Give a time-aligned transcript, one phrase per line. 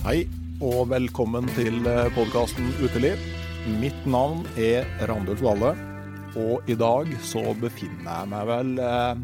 [0.00, 0.22] Hei
[0.64, 1.74] og velkommen til
[2.14, 3.20] podkasten Uteliv.
[3.82, 5.74] Mitt navn er Randulf Valle,
[6.40, 9.20] og i dag så befinner jeg meg vel eh,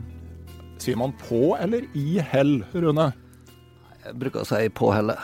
[0.85, 3.07] Sier man på eller i hell, Rune?
[4.05, 5.23] Jeg bruker å si på hellet.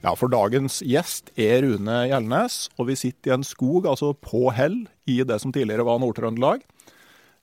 [0.00, 4.46] Ja, for dagens gjest er Rune Gjelnes, og vi sitter i en skog, altså på
[4.56, 6.64] hell, i det som tidligere var Nord-Trøndelag.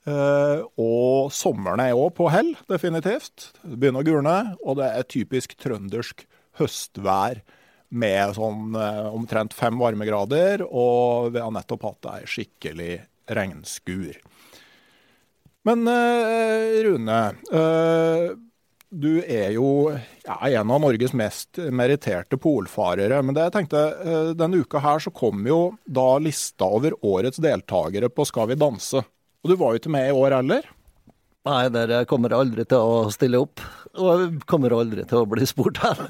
[0.09, 3.51] Uh, og sommeren er òg på hell, definitivt.
[3.61, 6.25] Det begynner å gulne, og det er typisk trøndersk
[6.59, 7.41] høstvær
[7.89, 12.97] med sånn eh, omtrent fem varmegrader, og vi har nettopp hatt ei skikkelig
[13.37, 14.19] regnskur.
[15.67, 18.25] Men eh, Rune, eh,
[18.87, 23.19] du er jo ja, en av Norges mest meritterte polfarere.
[23.23, 23.81] Men det jeg tenkte,
[24.39, 29.03] denne uka her så kom jo da lista over årets deltakere på Skal vi danse.
[29.43, 30.71] Og du var jo ikke med i år heller.
[31.47, 33.61] Nei, der kommer aldri til å stille opp.
[33.97, 36.01] Og jeg kommer aldri til å bli spurt her.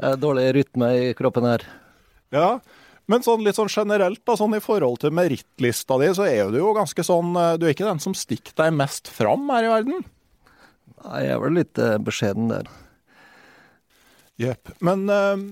[0.00, 1.64] Jeg har dårlig rytme i kroppen her.
[2.32, 2.60] Ja,
[3.10, 6.60] men sånn litt sånn generelt, da, sånn i forhold til merittlista di, så er du
[6.60, 9.72] jo ganske sånn eh, Du er ikke den som stikker deg mest fram her i
[9.72, 10.04] verden?
[11.00, 12.70] Nei, jeg er vel litt eh, beskjeden der.
[14.40, 14.70] Jepp.
[14.86, 15.42] Men eh,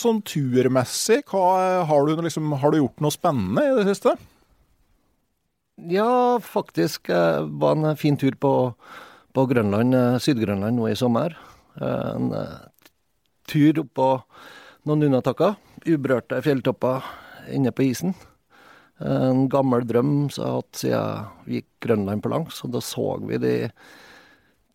[0.00, 4.16] sånn turmessig, hva, har, du liksom, har du gjort noe spennende i det siste?
[5.76, 7.06] Ja, faktisk.
[7.06, 8.74] Det var en fin tur på,
[9.32, 11.36] på Grønland, eh, Syd-Grønland nå i sommer.
[11.80, 12.58] Eh, En eh,
[13.48, 14.08] tur oppå
[14.86, 15.56] noen Nunnatakker.
[15.88, 17.02] Uberørte fjelltopper
[17.50, 18.14] inne på isen.
[19.02, 22.60] En gammel drøm som jeg har hatt siden vi gikk Grønland på langs.
[22.64, 23.56] Og da så vi de,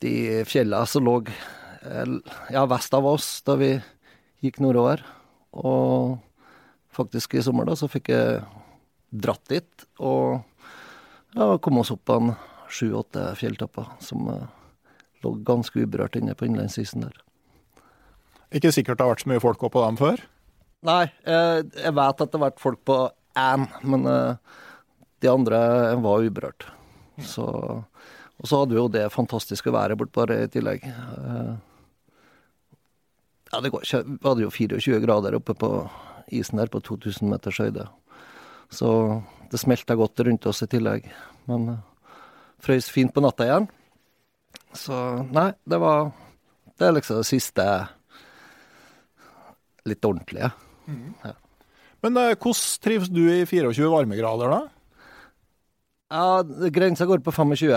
[0.04, 0.16] de
[0.50, 2.18] fjellene som lå eh,
[2.52, 3.76] ja, vest av oss da vi
[4.44, 5.06] gikk nordover.
[5.54, 6.18] Og
[6.92, 8.42] faktisk i sommer da så fikk jeg
[9.14, 10.42] dratt dit og
[11.36, 12.34] ja, kom oss opp på en
[12.70, 14.48] sju-åtte fjelltopper som eh,
[15.24, 17.16] lå ganske uberørt inne på innlandsisen der.
[18.56, 20.24] Ikke sikkert det har vært så mye folk oppå dem før?
[20.88, 23.00] Nei, eh, jeg vet at det har vært folk på
[23.38, 24.60] én, men eh,
[25.24, 25.60] de andre
[26.04, 26.68] var uberørt.
[27.26, 30.86] Så, og så hadde vi jo det fantastiske været bortpå i tillegg.
[33.48, 34.04] Ja, det går ikke.
[34.06, 35.72] Vi hadde jo 24 grader oppe på
[36.36, 37.88] isen der på 2000 meters høyde.
[38.70, 38.90] Så
[39.52, 41.08] det smelta godt rundt oss i tillegg.
[41.48, 42.14] Men uh,
[42.64, 43.68] frøys fint på natta igjen.
[44.76, 44.96] Så
[45.34, 46.12] nei, det var
[46.78, 47.64] Det er liksom det siste
[49.88, 50.52] litt ordentlige.
[51.24, 51.34] Ja.
[52.06, 54.60] Men uh, hvordan trives du i 24 varmegrader, da?
[56.12, 57.72] Ja, grensa går på 25.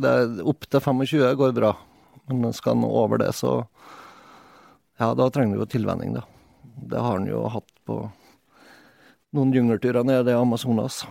[0.00, 0.12] Det,
[0.48, 1.74] opp til 25 går bra.
[2.30, 3.64] Men skal en over det, så
[5.00, 6.22] Ja, da trenger du jo tilvenning, da.
[6.62, 8.02] Det har en jo hatt på
[9.36, 11.04] noen jungelturer nede i Amazonas.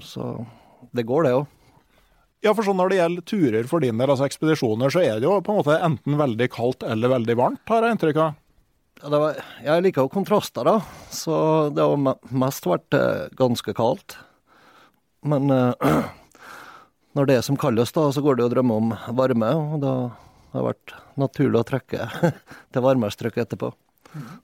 [0.00, 0.46] Så
[0.94, 1.46] det går, det òg.
[2.44, 5.26] Ja, for sånn Når det gjelder turer for din del, altså ekspedisjoner, så er det
[5.26, 8.36] jo på en måte enten veldig kaldt eller veldig varmt, har jeg inntrykk av?
[8.98, 10.76] Ja, det var, jeg liker jo kontraster, da.
[11.14, 11.34] Så
[11.74, 14.16] det har mest vært eh, ganske kaldt.
[15.26, 15.90] Men eh,
[17.18, 19.50] når det er som kaldest, da, så går det jo å drømme om varme.
[19.74, 19.94] Og da
[20.54, 22.08] har det vært naturlig å trekke
[22.74, 23.70] til varmestrøk etterpå.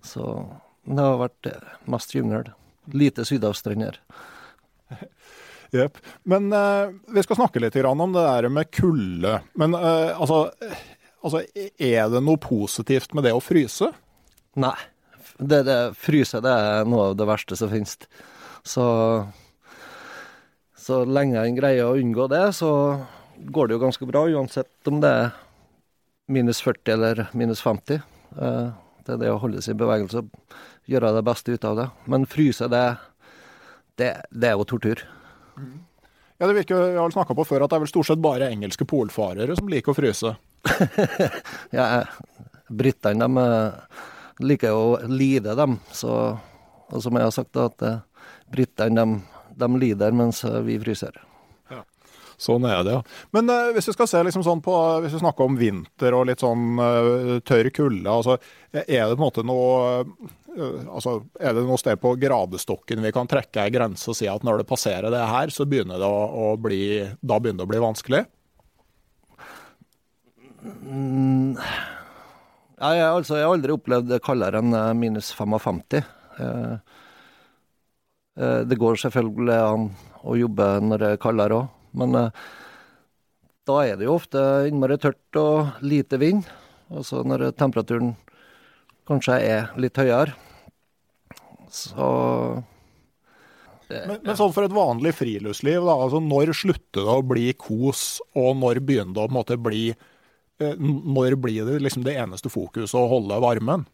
[0.07, 0.29] Så
[0.87, 2.51] det har vært eh, mest jungel.
[2.93, 4.01] Lite sydhavsstrender.
[5.75, 5.99] Jepp.
[6.23, 9.41] Men eh, vi skal snakke litt om det der med kulde.
[9.59, 10.51] Men eh, altså,
[11.23, 11.43] altså,
[11.79, 13.91] er det noe positivt med det å fryse?
[14.61, 14.77] Nei.
[15.35, 17.97] Det, det, fryse det er noe av det verste som finnes.
[18.63, 18.85] Så
[20.85, 22.71] så lenge en greier å unngå det, så
[23.41, 25.31] går det jo ganske bra, uansett om det er
[26.29, 28.03] minus 40 eller minus 50.
[28.37, 28.67] Eh,
[29.05, 30.55] Det er det å holde seg i bevegelse og
[30.91, 31.89] gjøre det beste ut av det.
[32.11, 32.85] Men fryse, det,
[34.01, 35.05] det, det er jo tortur.
[36.39, 38.51] Ja, det virker, Jeg har snakka på før at det er vel stort sett bare
[38.51, 40.35] engelske polfarere som liker å fryse.
[41.77, 42.05] Ja,
[42.75, 44.01] Britene de eh,
[44.49, 45.79] liker å lide, dem.
[45.93, 46.11] Så,
[46.89, 49.21] og som jeg har sagt, da, at eh, britene de,
[49.61, 51.21] de lider mens eh, vi fryser.
[52.41, 53.03] Sånn er det, ja.
[53.37, 56.27] Men uh, hvis vi skal se liksom sånn på, hvis vi snakker om vinter og
[56.31, 58.39] litt sånn uh, tørr kulde, altså,
[58.73, 63.15] er det på en måte noe uh, altså, Er det noe sted på gradestokken vi
[63.15, 66.09] kan trekke ei grense og si at når det passerer det her, så begynner det
[66.09, 66.85] å, å bli
[67.21, 68.25] Da begynner det å bli vanskelig?
[72.75, 75.81] Ja, jeg, altså, jeg har aldri opplevd det kaldere enn eh, minus 55.
[75.95, 76.73] Eh,
[78.41, 79.89] eh, det går selvfølgelig an
[80.25, 82.45] å jobbe når det er kaldere òg, men eh,
[83.65, 86.45] da er det jo ofte innmari tørt og lite vind.
[86.93, 88.13] Altså når temperaturen
[89.09, 90.35] kanskje er litt høyere.
[91.75, 92.09] Så
[93.89, 98.21] Men, men sånn for et vanlig friluftsliv, da, altså når slutter det å bli kos,
[98.39, 102.97] og når begynner det å måte bli eh, Når blir det liksom det eneste fokuset
[102.97, 103.85] å holde varmen?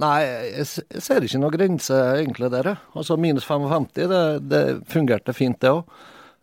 [0.00, 2.70] Nei, jeg, jeg ser ikke noen grense egentlig der.
[2.96, 5.90] Altså minus 55, det, det fungerte fint det òg.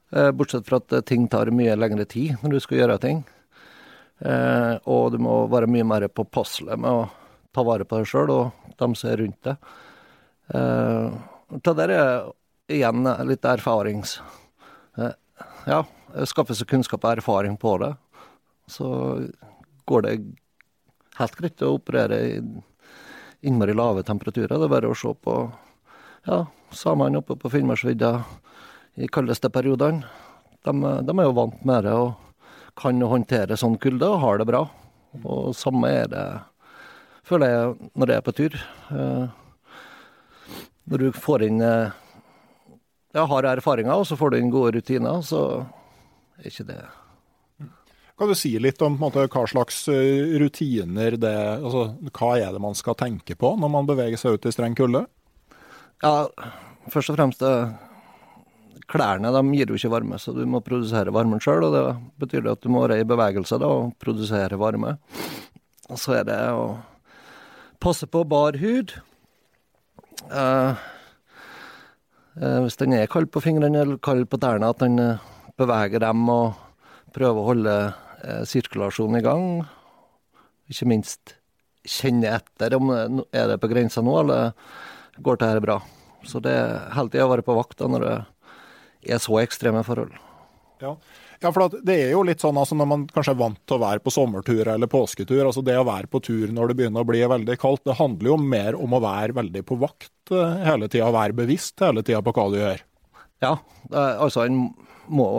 [0.10, 3.26] Bortsett fra at ting tar mye lengre tid når du skal gjøre ting.
[4.20, 7.04] Eh, og du må være mye mer påpasselig med å
[7.54, 9.70] ta vare på deg sjøl og dem som er rundt deg.
[10.58, 11.20] Eh,
[11.68, 12.10] det der er
[12.72, 14.18] igjen litt erfarings...
[14.98, 15.14] Eh,
[15.68, 15.84] ja,
[16.26, 17.92] skaffe seg kunnskap og erfaring på det.
[18.72, 18.88] Så
[19.88, 20.16] går det
[21.20, 22.40] helt greit å operere i
[23.48, 24.56] innmari lave temperaturer.
[24.56, 25.36] Det er bare å se på
[26.26, 26.40] ja,
[26.74, 28.12] samene oppe på Finnmarksvidda
[28.98, 30.06] i kaldeste periodene.
[30.66, 32.16] De, de er jo vant med det og
[32.78, 34.64] kan håndtere sånn kulde og har det bra.
[35.24, 36.26] Og samme er det,
[37.26, 38.58] føler jeg, når jeg er på tur.
[38.94, 39.28] Eh,
[40.88, 41.96] Når du får inn eh,
[43.16, 45.66] ja, har erfaringer, og så får du inn gode rutiner, så
[46.38, 46.78] er ikke det
[48.18, 52.62] Kan du si litt om måte, hva slags eh, rutiner det altså, Hva er det
[52.62, 55.06] man skal tenke på når man beveger seg ut i streng kulde?
[56.04, 56.30] Ja,
[56.94, 57.42] først og fremst
[58.86, 61.66] Klærne de gir jo ikke varme, så du må produsere varmen sjøl.
[61.68, 61.84] Og det
[62.22, 64.98] betyr at du må være i bevegelse da, og produsere varme.
[65.88, 66.78] Og så er det å
[67.84, 68.94] passe på bar hud.
[70.28, 70.86] Eh,
[72.42, 75.26] eh, hvis den er kald på fingrene eller kald på tærne, at den eh,
[75.58, 76.58] beveger dem og
[77.16, 79.50] prøver å holde eh, sirkulasjonen i gang.
[80.68, 81.38] Ikke minst
[81.88, 84.52] kjenne etter om det er det på grensa nå, eller
[85.24, 85.78] går det her bra.
[86.28, 88.26] Så det er hele tida å være på vakt når det er
[89.24, 90.16] så ekstreme forhold.
[90.82, 90.94] Ja,
[91.42, 93.84] ja for det er jo litt sånn altså når man kanskje er vant til å
[93.84, 97.10] være på sommertur eller påsketur, altså det å være på tur når det begynner å
[97.10, 100.90] bli veldig kaldt, det handler jo mer om å være veldig på vakt eh, hele
[100.92, 102.84] tida, være bevisst hele tida på hva du gjør.
[103.44, 103.56] Ja,
[103.92, 104.68] er, altså en
[105.08, 105.30] må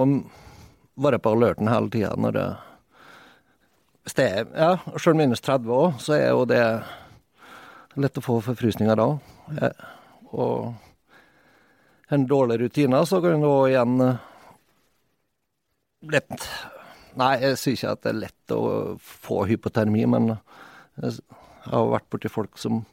[0.99, 2.47] være på alerten hele tida når det
[4.07, 6.63] Hvis det er ja, sjøl minus 30 òg, så er jo det
[7.99, 9.09] lett å få forfrysninger da.
[9.61, 9.87] Eh,
[10.29, 10.75] Og
[12.09, 14.27] en dårlig rutine, så kan du igjen eh,
[16.13, 16.51] lett
[17.19, 18.63] Nei, jeg sier ikke at det er lett å
[19.03, 20.29] få hypotermi, men
[21.03, 21.17] jeg
[21.65, 22.85] har vært borti folk som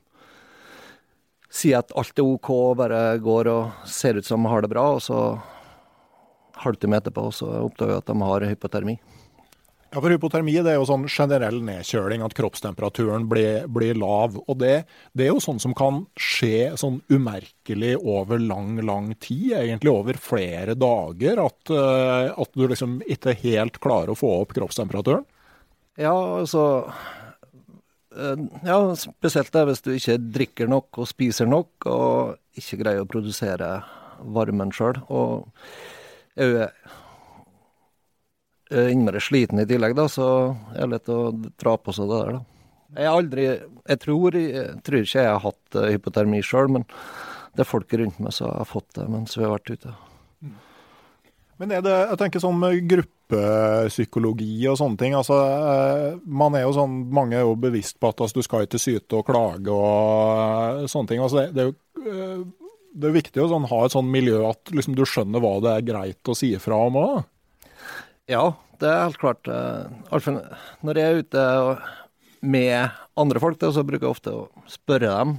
[1.53, 4.88] sier at alt er OK, bare går og ser ut som de har det bra,
[4.95, 5.19] og så
[6.63, 8.98] halvtime etterpå så oppdager jeg at de har hypotermi.
[9.96, 14.36] Ja, for Hypotermi det er jo sånn generell nedkjøling, at kroppstemperaturen blir, blir lav.
[14.44, 14.84] og det,
[15.16, 20.20] det er jo sånn som kan skje sånn umerkelig over lang, lang tid, egentlig over
[20.20, 21.40] flere dager.
[21.46, 25.24] At, eh, at du liksom ikke helt klarer å få opp kroppstemperaturen.
[25.96, 26.12] Ja,
[26.42, 26.66] altså
[28.16, 33.04] Eh, Ja, spesielt det hvis du ikke drikker nok og spiser nok, og ikke greier
[33.04, 33.70] å produsere
[34.36, 35.02] varmen sjøl.
[35.12, 35.50] Og
[36.36, 36.70] jeg
[38.72, 40.27] innmari sliten i tillegg, da, så
[40.74, 42.43] er det lett å dra på seg det der, da.
[42.95, 46.86] Jeg har aldri Jeg tror, jeg tror ikke jeg har hatt eh, hypotermi sjøl, men
[47.55, 49.93] det er folk rundt meg som har fått det mens vi har vært ute.
[51.62, 55.13] Men er det, jeg tenker sånn gruppepsykologi og sånne ting.
[55.15, 58.65] altså eh, man er jo sånn, Mange er jo bevisst på at altså, du skal
[58.67, 61.24] ikke syte og klage og eh, sånne ting.
[61.24, 61.75] altså Det, det er jo
[62.12, 62.43] eh,
[62.95, 65.72] det er viktig å sånn, ha et sånn miljø at liksom, du skjønner hva det
[65.75, 67.24] er greit å si fra om òg.
[68.29, 69.48] Ja, det er helt klart.
[69.48, 70.39] eh, Alfen,
[70.84, 71.44] når jeg er ute
[72.41, 75.36] med andre folk, så bruker jeg ofte å spørre dem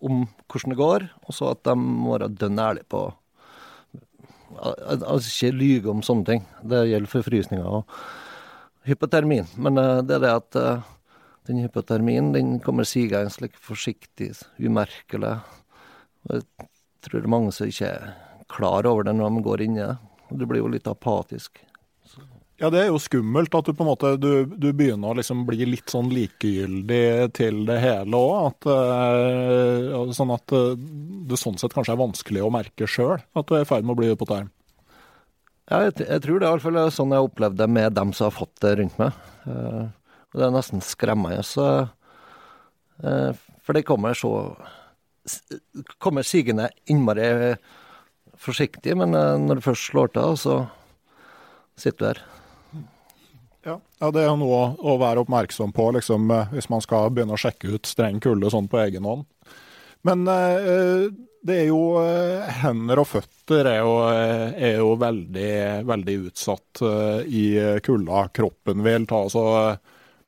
[0.00, 3.02] om hvordan det går, og så at de må være dønn ærlige på
[4.58, 6.46] al- al- Altså ikke lyge om sånne ting.
[6.64, 7.84] Det gjelder forfrysninger og
[8.88, 9.46] hypotermin.
[9.56, 10.82] Men eh, det er det at eh,
[11.46, 15.36] den hypotermien den kommer sigende slik forsiktig, umerkelig.
[16.26, 16.44] Og jeg
[17.06, 18.14] tror det er mange som ikke er
[18.50, 19.96] klar over det når de går inn i det.
[20.30, 21.60] Du blir jo litt apatisk.
[22.60, 25.46] Ja, det er jo skummelt at du på en måte du, du begynner å liksom
[25.48, 28.66] bli litt sånn likegyldig til det hele òg.
[28.68, 30.74] Eh, sånn at eh,
[31.30, 33.94] det sånn sett kanskje er vanskelig å merke sjøl at du er i ferd med
[33.94, 34.50] å bli hypoterm.
[35.70, 38.12] Ja, jeg, jeg tror det er i hvert fall sånn jeg opplevde det med dem
[38.12, 39.16] som har fått det rundt meg.
[39.46, 39.86] Uh,
[40.36, 41.44] det er nesten skremmende.
[41.46, 41.68] Så,
[43.06, 43.30] uh,
[43.64, 44.34] for det kommer så
[46.02, 47.54] kommer sigende innmari
[48.40, 50.58] forsiktig, men uh, når det først slår til, så
[51.78, 52.22] sitter du her.
[53.66, 53.76] Ja,
[54.08, 57.74] det er noe å være oppmerksom på liksom, eh, hvis man skal begynne å sjekke
[57.76, 59.26] ut streng kulde sånn på egen hånd.
[60.08, 61.10] Men eh,
[61.44, 65.54] det er jo eh, Hender og føtter er jo, er jo veldig,
[65.88, 66.82] veldig utsatt
[67.28, 67.44] i
[67.84, 68.28] kulda.
[68.36, 69.44] Kroppen vil ta altså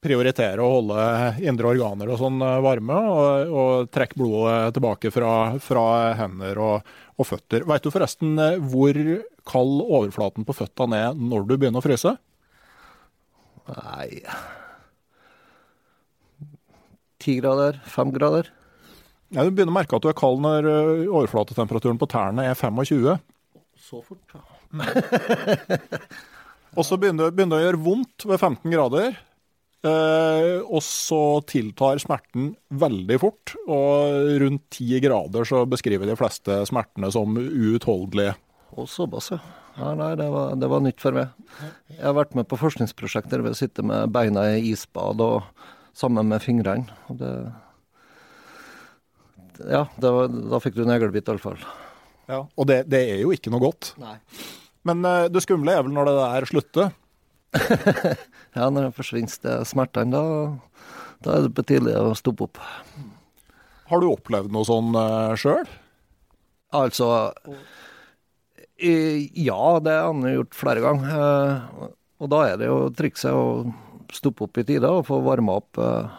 [0.02, 1.02] prioritere å holde
[1.46, 5.84] indre organer og sånn varme, og, og trekke blodet tilbake fra, fra
[6.18, 7.64] hender og, og føtter.
[7.70, 8.34] Vet du forresten
[8.72, 8.98] hvor
[9.48, 12.16] kald overflaten på føttene er når du begynner å fryse?
[13.70, 14.22] Nei
[17.22, 17.78] Ti grader?
[17.86, 18.48] Fem grader?
[19.32, 20.66] Ja, Du begynner å merke at du er kald når
[21.06, 23.14] overflatetemperaturen på tærne er 25.
[23.78, 24.42] Så fort, ja.
[26.78, 29.14] Og så begynner det begynner det å gjøre vondt ved 15 grader.
[29.82, 36.60] Eh, og så tiltar smerten veldig fort, og rundt 10 grader så beskriver de fleste
[36.70, 38.36] smertene som uutholdelige.
[38.78, 39.40] Og såpass, ja.
[39.78, 41.32] Ja nei, det var, det var nytt for meg.
[41.92, 45.46] Jeg har vært med på forskningsprosjekter ved å sitte med beina i isbad og
[45.96, 46.92] sammen med fingrene.
[47.12, 47.32] Og det
[49.68, 51.60] Ja, det var, da fikk du en eglebit iallfall.
[52.26, 52.42] Ja.
[52.56, 53.92] Og det, det er jo ikke noe godt.
[54.00, 54.16] Nei.
[54.88, 56.92] Men uh, det skumle er vel når det der slutter.
[58.52, 60.80] Ja, når det forsvinner smertene, da,
[61.24, 62.58] da er det på tide å stoppe opp.
[63.88, 65.64] Har du opplevd noe sånn uh, sjøl?
[66.76, 67.08] Altså
[68.82, 71.10] Ja, det har han gjort flere ganger.
[71.14, 71.88] eh,
[72.22, 73.72] Og da er det jo trikset å
[74.12, 76.10] stoppe opp i tide og få varma opp eh,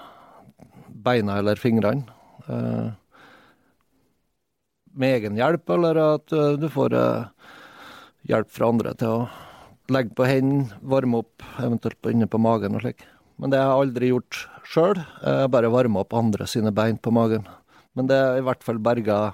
[1.04, 2.06] beina eller fingrene.
[2.48, 2.92] eh,
[4.94, 7.24] Med egen hjelp, eller at eh, du får eh,
[8.30, 9.30] hjelp fra andre til å
[9.92, 13.04] legge på hendene, varme opp, eventuelt på inne på magen og slik.
[13.42, 14.38] Men det har jeg aldri gjort
[14.70, 15.00] sjøl.
[15.52, 17.44] Bare varma opp andre sine bein på magen.
[17.98, 19.34] Men det er i hvert fall berga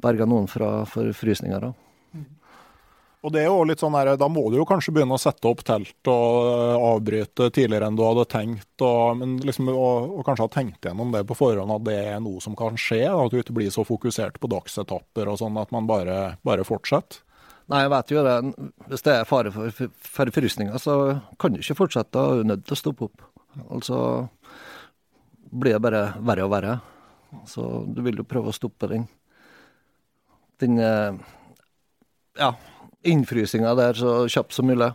[0.00, 1.60] berga noen fra forfrysninger.
[1.60, 1.72] da.
[3.26, 5.50] Og det er jo litt sånn her, Da må du jo kanskje begynne å sette
[5.50, 8.70] opp telt og avbryte tidligere enn du hadde tenkt.
[8.86, 12.20] Og, men liksom, og, og kanskje ha tenkt gjennom det på forhånd, at det er
[12.22, 13.02] noe som kan skje.
[13.10, 17.24] At du ikke blir så fokusert på dagsetapper og sånn, at man bare, bare fortsetter.
[17.66, 18.36] Nei, jeg vet jo det.
[18.92, 20.94] Hvis det er fare for for forfrysninger, så
[21.42, 22.14] kan du ikke fortsette.
[22.14, 23.26] Da er du nødt til å stoppe opp.
[23.66, 23.98] Altså
[25.50, 26.78] blir det bare verre og verre.
[27.50, 29.08] Så du vil jo prøve å stoppe den
[30.62, 31.18] den eh,
[32.38, 32.54] ja,
[33.12, 34.92] innfrysinga der så kjapt som mulig.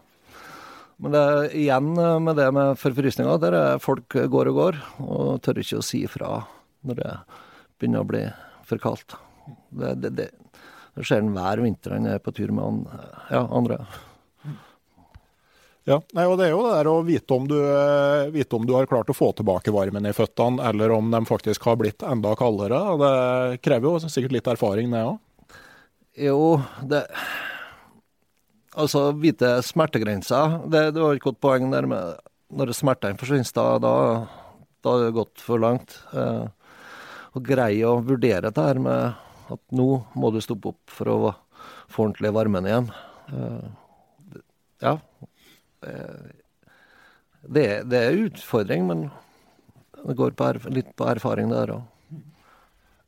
[1.01, 4.77] Men det er igjen eh, med det med forfrysninger, der er folk går og går,
[5.07, 6.43] og tør ikke å si ifra
[6.87, 7.15] når det
[7.79, 8.21] begynner å bli
[8.69, 9.17] for kaldt.
[9.73, 10.29] Det, det, det,
[10.95, 13.03] det skjer en hver vinter han er på tur med an,
[13.33, 13.81] ja, andre.
[15.89, 17.57] Ja, nei, og Det er jo det der å vite om, du,
[18.35, 21.65] vite om du har klart å få tilbake varmen i føttene, eller om de faktisk
[21.65, 22.83] har blitt enda kaldere.
[23.01, 25.17] Det krever jo sikkert litt erfaring, det òg.
[26.21, 27.07] Jo, det
[28.79, 32.21] Altså, vite smertegrensa, det, det var et godt poeng der med
[32.55, 33.93] Når smertene forsvinner, da, da,
[34.83, 35.93] da er det gått for langt.
[36.11, 36.47] Eh,
[37.31, 39.87] å greie å vurdere dette her med at nå
[40.19, 41.17] må du stoppe opp for å
[41.91, 42.89] få ordentlig varmen igjen.
[43.31, 43.69] Eh,
[44.83, 44.97] ja.
[45.87, 46.27] Eh,
[47.41, 49.07] det, det er en utfordring, men
[50.01, 51.87] det går på litt på erfaring der òg.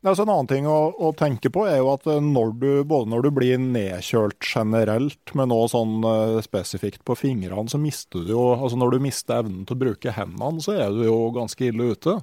[0.04, 3.24] Altså en annen ting å, å, tenke på er jo at når du, både når
[3.24, 8.50] du blir nedkjølt generelt, men òg sånn uh, spesifikt på fingrene, så mister du jo
[8.58, 11.94] altså Når du mister evnen til å bruke hendene, så er du jo ganske ille
[11.96, 12.18] ute.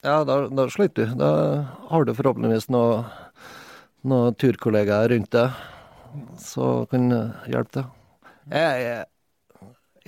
[0.00, 1.18] Ja, da, da sliter du.
[1.20, 1.30] Da
[1.90, 3.04] har du forhåpentligvis noen
[4.08, 5.52] noe turkollegaer rundt deg
[6.40, 7.10] som kan
[7.50, 7.86] hjelpe deg.
[8.50, 9.04] Jeg, jeg,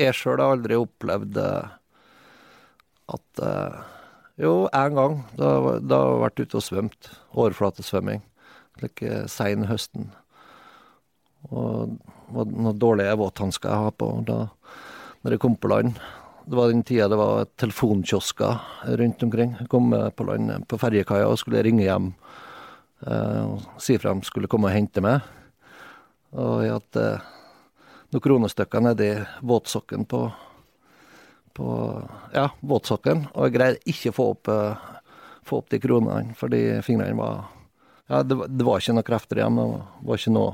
[0.00, 1.36] jeg sjøl har aldri opplevd
[3.12, 3.91] at uh,
[4.42, 5.20] jo, én gang.
[5.38, 7.10] Da, da har jeg vært ute og svømt.
[7.32, 8.24] Overflatesvømming.
[8.82, 10.10] Like eh, sein høsten.
[11.50, 11.98] Og
[12.32, 14.44] noen dårlige våthansker jeg har på da
[15.22, 15.98] når jeg kom på land.
[16.46, 19.54] Det var den tida det var telefonkiosker rundt omkring.
[19.60, 22.10] Jeg kom på land på ferjekaia og skulle ringe hjem
[23.06, 25.22] eh, og si fra de skulle komme og hente meg.
[26.32, 27.06] Og jeg hadde
[28.12, 29.12] noen kronestykker nedi
[29.46, 30.26] våtsokken på
[31.56, 31.68] på
[32.34, 33.26] ja, våtsokkelen.
[33.32, 35.06] og jeg greide ikke å få opp, uh,
[35.48, 37.44] få opp de kronene, fordi fingrene var
[38.10, 40.50] Ja, det, det, var ikke noe krefter igjen, det var ikke noe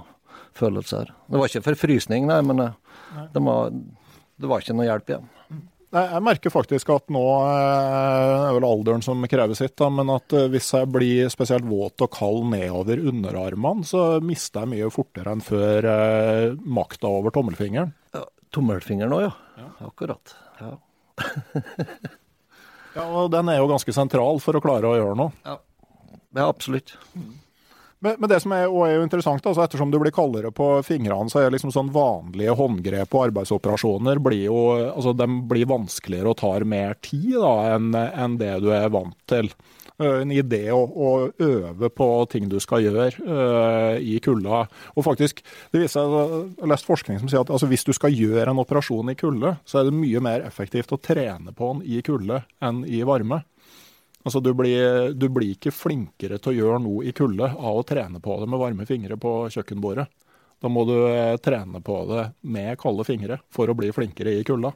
[0.58, 1.10] følelser.
[1.26, 5.28] Det var ikke forfrysning, nei, men uh, det, var, det var ikke noe hjelp igjen.
[5.88, 10.34] Jeg merker faktisk at nå eh, er vel alderen som krever sitt, da, men at
[10.52, 15.44] hvis jeg blir spesielt våt og kald nedover underarmene, så mister jeg mye fortere enn
[15.44, 17.94] før eh, makta over tommelfingeren.
[18.12, 19.32] Ja, tommelfingeren òg, ja.
[19.62, 19.70] ja.
[19.88, 20.36] Akkurat.
[20.60, 20.74] Ja.
[22.96, 25.34] ja, og den er jo ganske sentral for å klare å gjøre noe.
[25.46, 25.58] Ja,
[26.38, 26.96] ja absolutt.
[27.98, 31.26] Men, men, det som er, er jo interessant, altså ettersom du blir kaldere på fingrene,
[31.32, 34.60] så er liksom sånn vanlige håndgrep og arbeidsoperasjoner blir jo,
[34.92, 39.18] altså de blir vanskeligere og tar mer tid da, enn en det du er vant
[39.30, 39.50] til.
[39.98, 41.08] Eh, en idé å, å,
[41.42, 44.60] øve på ting du skal gjøre uh, i kulda.
[44.94, 45.40] Og faktisk,
[45.72, 48.62] det viser Jeg har lest forskning som sier at altså, hvis du skal gjøre en
[48.62, 52.44] operasjon i kulde, så er det mye mer effektivt å trene på den i kulde
[52.62, 53.40] enn i varme.
[54.22, 57.86] Altså, du blir, du blir ikke flinkere til å gjøre noe i kulde av å
[57.86, 60.06] trene på det med varme fingre på kjøkkenbordet.
[60.62, 64.46] Da må du eh, trene på det med kalde fingre for å bli flinkere i
[64.46, 64.70] kulda.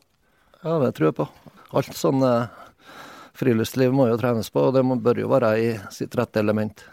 [0.63, 1.31] Ja, det tror jeg på.
[1.79, 2.23] Alt sånn
[3.39, 6.85] friluftsliv må jo trenes på, og det må, bør jo være i sitt rette element.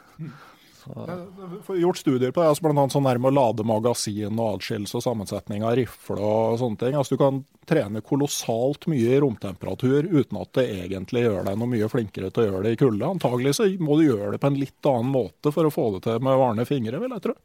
[0.80, 1.76] Så.
[1.76, 2.86] gjort studier på det, altså bl.a.
[2.90, 6.96] sånn med å lade magasin og adskillelse og sammensetning av rifle og sånne ting.
[6.98, 11.74] Altså Du kan trene kolossalt mye i romtemperatur uten at det egentlig gjør deg noe
[11.76, 13.12] mye flinkere til å gjøre det i kulde.
[13.12, 16.06] Antagelig så må du gjøre det på en litt annen måte for å få det
[16.08, 17.36] til med varne fingre, vil jeg tro.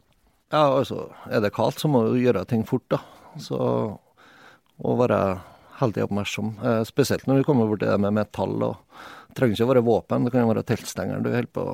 [0.54, 3.02] Ja, altså er det kaldt så må du gjøre ting fort, da.
[3.42, 3.58] Så
[4.78, 5.20] å være
[5.80, 6.54] hele tida oppmerksom.
[6.64, 8.56] Eh, spesielt når du kommer borti det med metall.
[8.62, 8.76] og
[9.28, 11.66] Det trenger ikke å være våpen, det kan jo være teltstenger du holder på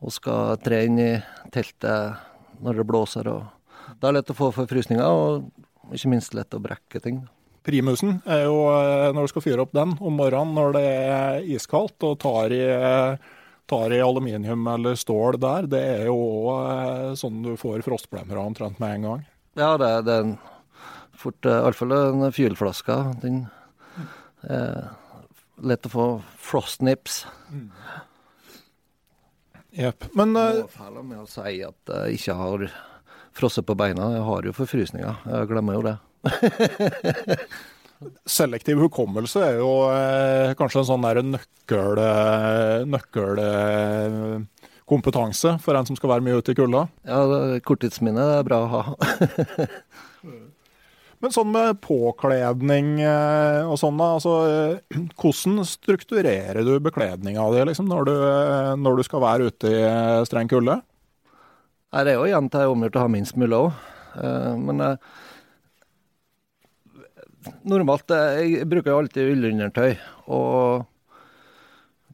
[0.00, 1.10] og skal tre inn i
[1.52, 2.16] teltet
[2.64, 3.26] når det blåser.
[3.28, 7.26] og Det er lett å få forfrysninger, og ikke minst lett å brekke ting.
[7.66, 11.50] Primusen er jo eh, når du skal fyre opp den om morgenen når det er
[11.52, 12.62] iskaldt og tar i,
[13.68, 18.40] tar i aluminium eller stål der, det er jo òg eh, sånn du får frostblemmer
[18.40, 19.28] omtrent med en gang.
[19.58, 20.34] Ja, det, det er en
[21.20, 22.96] fort uh, Iallfall en fylflaske.
[23.22, 23.44] Den
[24.48, 24.88] er
[25.60, 27.26] lett å få frostnips.
[27.52, 27.68] Mm.
[29.76, 30.04] Jepp.
[30.18, 32.58] Men uh, Fæl med å si at jeg ikke har
[33.36, 34.04] frosset på beina.
[34.16, 35.14] Jeg har jo forfrysninger.
[35.34, 35.96] Jeg glemmer jo det.
[38.24, 41.04] Selektiv hukommelse er jo eh, kanskje en sånn
[41.34, 42.00] nøkkel,
[42.88, 46.82] nøkkelkompetanse for en som skal være mye ute i kulda?
[47.04, 47.20] Ja,
[47.66, 48.82] korttidsminne er bra å ha.
[51.20, 57.90] Men sånn med påkledning eh, og sånn, altså, eh, hvordan strukturerer du bekledninga di liksom,
[57.92, 59.82] når, du, eh, når du skal være ute i
[60.28, 60.78] streng kulde?
[61.90, 63.86] Det er jo igjen til omgjort å ha minst mulig òg.
[64.60, 64.82] Men
[67.66, 69.96] normalt Jeg bruker jo alltid ullundertøy,
[70.30, 70.86] og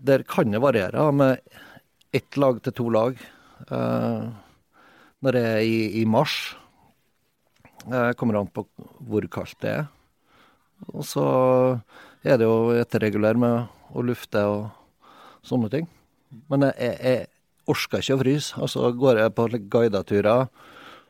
[0.09, 1.41] der kan det variere med
[2.17, 3.21] ett lag til to lag.
[3.69, 6.57] Når det er i, mars
[8.19, 8.65] kommer an på
[9.07, 9.85] hvor kaldt det er.
[10.93, 11.27] Og så
[12.27, 14.67] er det jo etterregulere med å lufte og
[15.47, 15.87] sånne ting.
[16.51, 17.27] Men jeg, jeg
[17.71, 18.63] orker ikke å fryse.
[18.63, 20.49] Altså går jeg på guideturer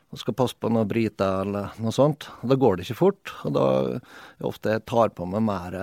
[0.07, 3.33] og skal passe på noen briter eller noe sånt, da går det ikke fort.
[3.49, 5.81] Og da er ofte jeg tar på meg mer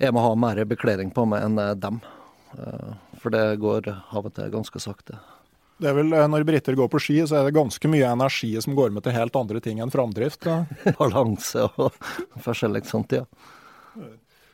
[0.00, 1.98] Jeg må ha mer bekledning på meg enn dem.
[2.56, 5.18] Eh, for det går av og til ganske sakte.
[5.80, 8.52] Det er vel, eh, Når briter går på ski, så er det ganske mye energi
[8.60, 10.44] som går med til helt andre ting enn framdrift.
[10.98, 11.96] Balanse og
[12.44, 13.24] forskjellig sånt, ja.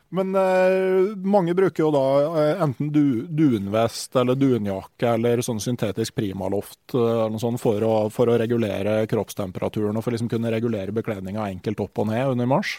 [0.09, 2.05] Men eh, mange bruker jo da
[2.39, 8.31] eh, enten du, dunvest eller dunjakke eller sånn syntetisk primaloft eh, sånt for, å, for
[8.31, 12.79] å regulere kroppstemperaturen og for liksom kunne regulere bekledninga enkelt opp og ned under mars.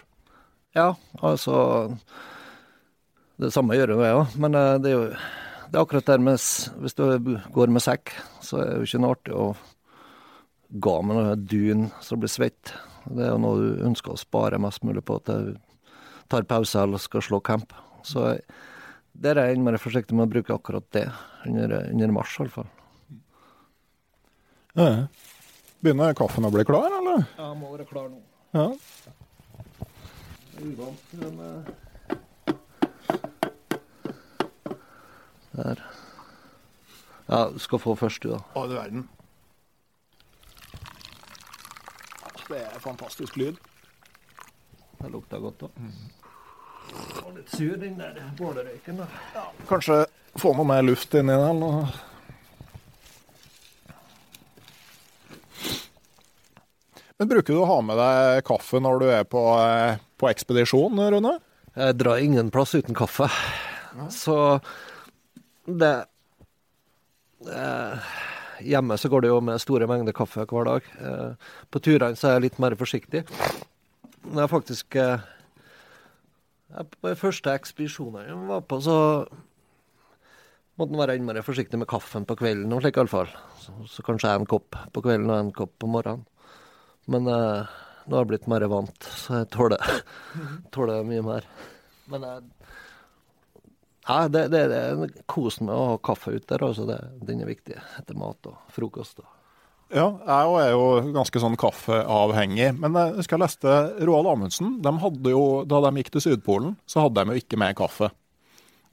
[0.78, 1.58] Ja, altså
[3.38, 5.12] Det samme gjør jo jeg òg, men eh, det er jo
[5.68, 6.38] det er akkurat der med
[6.82, 7.04] Hvis du
[7.54, 9.48] går med sekk, så er det jo ikke noe artig å
[10.70, 12.74] gå med noe dun som blir svett.
[13.08, 15.54] Det er jo noe du ønsker å spare mest mulig på til du
[16.32, 17.76] tar pause eller skal slå camp.
[18.04, 18.34] Så
[19.18, 21.08] der er jeg innmari forsiktig med å bruke akkurat det,
[21.48, 22.68] under, under mars i hvert fall.
[24.78, 24.90] Ja.
[25.82, 27.24] Begynner kaffen å bli klar, eller?
[27.38, 28.22] Ja, må være klar nå.
[28.54, 28.68] Ja.
[30.52, 31.42] Det er Uvant, men
[35.58, 35.82] Der.
[37.28, 38.42] Ja, du skal få først, du, da.
[38.56, 39.08] Å, du verden.
[42.48, 43.58] Det er fantastisk lyd.
[45.02, 45.82] Det lukter godt òg.
[47.26, 49.02] Og litt sur, den der bålerøyken.
[49.02, 49.44] da.
[49.68, 50.06] Kanskje
[50.40, 51.66] få noe mer luft inni den.
[57.18, 61.02] Men Bruker du å ha med deg kaffe når du er på, eh, på ekspedisjon,
[61.12, 61.40] Rune?
[61.76, 63.28] Jeg drar ingen plass uten kaffe.
[64.14, 64.60] Så
[65.68, 65.96] det
[67.52, 68.12] eh,
[68.66, 70.86] Hjemme så går det jo med store mengder kaffe hver dag.
[70.98, 73.22] Eh, på turene så er jeg litt mer forsiktig.
[74.26, 75.28] Men jeg faktisk eh,
[76.74, 78.98] På de første ekspedisjonene jeg var på, så
[80.78, 83.30] måtte en være innmari forsiktig med kaffen på kvelden og slik iallfall.
[83.62, 86.26] Så, så kanskje en kopp på kvelden og en kopp på morgenen.
[87.08, 87.78] Men eh,
[88.08, 90.02] nå har jeg blitt mer vant, så jeg tåler,
[90.76, 91.48] tåler mye mer.
[92.12, 92.44] Men jeg,
[94.08, 96.64] ja, det, det, det er kosen med å ha kaffe ute der.
[96.70, 99.20] Altså det, den er viktig etter mat og frokost.
[99.20, 99.34] Og.
[99.88, 102.74] Ja, jeg er jo ganske sånn kaffeavhengig.
[102.80, 103.76] Men jeg husker jeg leste
[104.08, 104.78] Roald Amundsen.
[104.84, 108.10] De hadde jo, da de gikk til Sydpolen, så hadde de jo ikke med kaffe.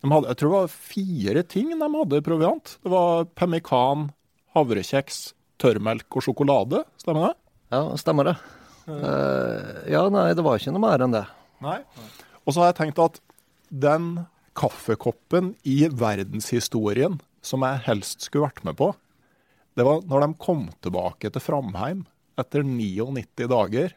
[0.04, 2.74] De hadde, jeg tror det var fire ting de hadde i proviant.
[2.84, 4.10] Det var pemmikan,
[4.54, 5.22] havrekjeks,
[5.62, 6.84] tørrmelk og sjokolade.
[7.00, 7.32] Stemmer det?
[7.74, 8.36] Ja, stemmer det.
[8.84, 11.24] Uh, ja, nei, det var ikke noe mer enn det.
[11.64, 11.78] Nei.
[12.44, 13.18] Og så har jeg tenkt at
[13.72, 14.12] den
[14.54, 18.92] kaffekoppen i verdenshistorien som jeg helst skulle vært med på,
[19.74, 22.04] det var når de kom tilbake til Framheim
[22.40, 23.94] etter 99 dager.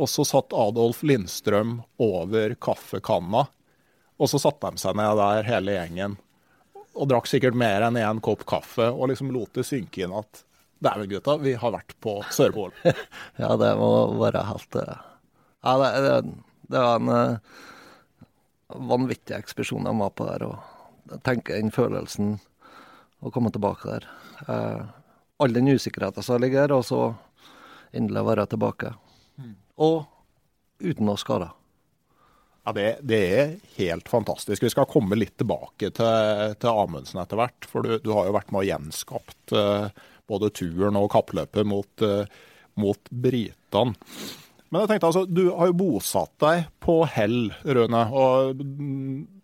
[0.00, 3.44] Og så satt Adolf Lindstrøm over kaffekanna,
[4.16, 6.16] og så satte de seg ned der hele gjengen.
[6.96, 10.46] Og drakk sikkert mer enn én kopp kaffe, og liksom lot det synke inn at
[10.82, 12.74] Dæven, gutta, vi har vært på Sørpolen.
[13.38, 15.04] Ja, det må være helt eh,
[15.62, 16.16] Ja, det, det,
[16.72, 17.12] det var en
[18.76, 20.46] vanvittig ekspedisjon jeg var på der.
[20.48, 22.36] Og tenke den følelsen
[23.22, 24.08] å komme tilbake der.
[24.48, 24.84] Eh,
[25.42, 27.02] all den usikkerheten som ligger der, og så
[27.92, 28.94] endelig være tilbake.
[29.82, 30.04] Og
[30.82, 31.52] uten noe skader.
[32.62, 34.62] Ja, det, det er helt fantastisk.
[34.62, 37.66] Vi skal komme litt tilbake til, til Amundsen etter hvert.
[37.66, 39.88] For du, du har jo vært med og gjenskapt uh,
[40.30, 42.22] både turen og kappløpet mot, uh,
[42.78, 43.96] mot britene.
[44.72, 48.02] Men jeg tenkte altså, du har jo bosatt deg på Hell, Rune.
[48.16, 48.62] Og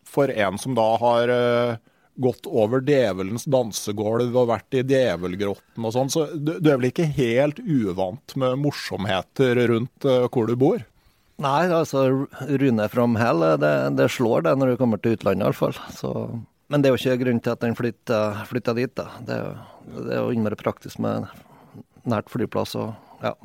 [0.09, 1.75] for en som da har eh,
[2.19, 7.11] gått over djevelens dansegulv og vært i djevelgrotten og sånn, så du, er vel ikke
[7.19, 10.81] helt uvant med morsomheter rundt eh, hvor du bor?
[11.39, 12.07] Nei, altså
[12.49, 15.77] Rune from hell, det, det slår det når du kommer til utlandet iallfall.
[16.73, 18.97] Men det er jo ikke grunnen til at den flytta, dit.
[18.99, 19.05] da.
[19.29, 21.29] Det er, jo- det jo innmari praktisk med
[22.09, 23.37] nært flyplass og ja.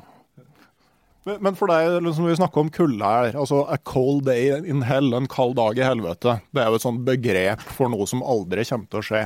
[1.24, 4.84] Men, men for deg, liksom vi snakker om kulde her, altså a cold day in
[4.84, 8.24] hell, en kald dag i helvete, det er jo et sånt begrep for noe som
[8.24, 9.22] aldri kommer til å skje.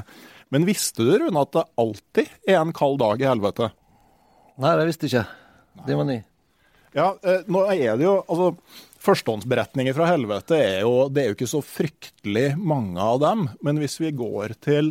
[0.54, 3.72] Men visste du, Rune, at det alltid er en kald dag i helvete?
[4.62, 5.26] Nei, det visste jeg ikke.
[5.86, 6.20] Det var ny.
[6.96, 8.52] Ja, eh, nå er det jo, altså,
[8.98, 13.44] Førstehåndsberetninger fra helvete er jo, det er jo ikke så fryktelig mange av dem.
[13.62, 14.90] Men hvis vi går til,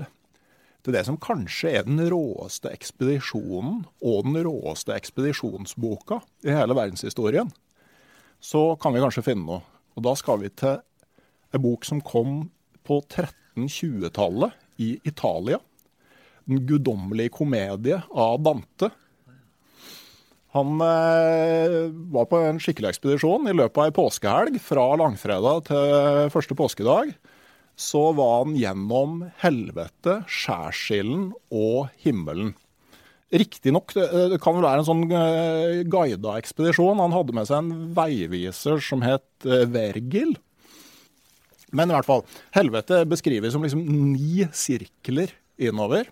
[0.88, 7.52] til det som kanskje er den råeste ekspedisjonen, og den råeste ekspedisjonsboka i hele verdenshistorien,
[8.40, 9.66] så kan vi kanskje finne noe.
[9.98, 10.78] Og da skal vi til
[11.52, 12.46] en bok som kom
[12.88, 15.60] på 1320-tallet i Italia.
[16.48, 18.94] Den guddommelige komedie av Dante.
[20.56, 24.62] Han eh, var på en skikkelig ekspedisjon i løpet av ei påskehelg.
[24.64, 27.12] Fra langfredag til første påskedag.
[27.78, 32.56] Så var han gjennom helvete, skjærsilden og himmelen.
[33.28, 37.02] Riktignok, det, det kan vel være en sånn eh, guida ekspedisjon.
[37.04, 40.38] Han hadde med seg en veiviser som het eh, Vergil.
[41.76, 42.24] Men i hvert fall,
[42.56, 46.08] helvete beskrives som liksom ni sirkler innover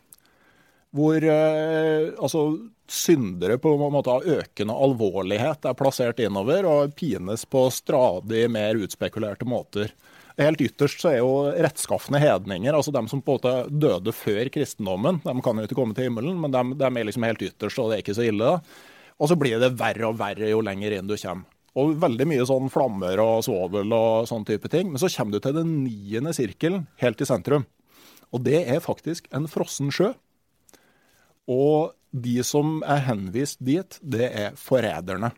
[0.95, 2.45] hvor eh, altså,
[2.87, 8.79] syndere på en måte av økende alvorlighet er plassert innover og pines på stradig mer
[8.79, 9.91] utspekulerte måter.
[10.35, 11.29] Helt ytterst så er jo
[11.63, 15.21] rettskafne hedninger, altså dem som på en måte døde før kristendommen.
[15.23, 17.91] De kan jo ikke komme til himmelen, men de, de er liksom helt ytterst, og
[17.91, 18.55] det er ikke så ille.
[18.57, 19.13] da.
[19.15, 21.47] Og så blir det verre og verre jo lenger inn du kommer.
[21.75, 24.93] Og veldig mye sånn flammer og svovel og sånn type ting.
[24.93, 27.65] Men så kommer du til den niende sirkelen helt i sentrum.
[28.31, 30.13] Og det er faktisk en frossen sjø.
[31.51, 35.33] Og de som er henvist dit, det er forræderne.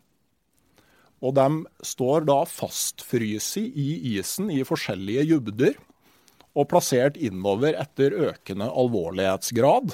[1.25, 1.47] Og de
[1.85, 5.77] står da fastfryst i isen i forskjellige dybder,
[6.57, 9.93] og plassert innover etter økende alvorlighetsgrad.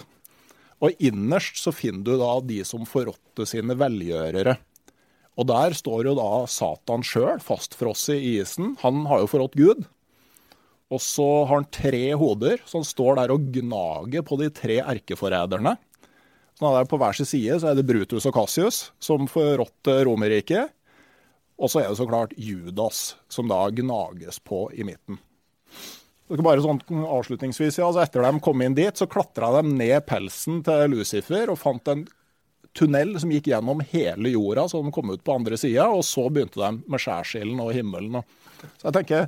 [0.84, 4.58] Og innerst så finner du da de som forrådte sine velgjørere.
[5.40, 8.76] Og der står jo da Satan sjøl fastfrosset i isen.
[8.84, 9.88] Han har jo forrådt Gud.
[10.94, 15.74] Og så har han tre hoder, han står der og gnager på de tre erkeforræderne.
[16.60, 20.70] Sånn der på hver sin side så er det Brutus og Cassius som forrådte Romerriket.
[21.60, 25.20] Og så er det så klart Judas, som da gnages på i midten.
[26.34, 30.64] Bare sånn avslutningsvis, ja, altså Etter de kom inn dit, så klatra de ned pelsen
[30.66, 32.06] til Lucifer og fant en
[32.74, 35.88] tunnel som gikk gjennom hele jorda, så de kom ut på andre sida.
[35.94, 38.24] Og så begynte de med skjærsilden og himmelen.
[38.80, 39.28] Så jeg tenker,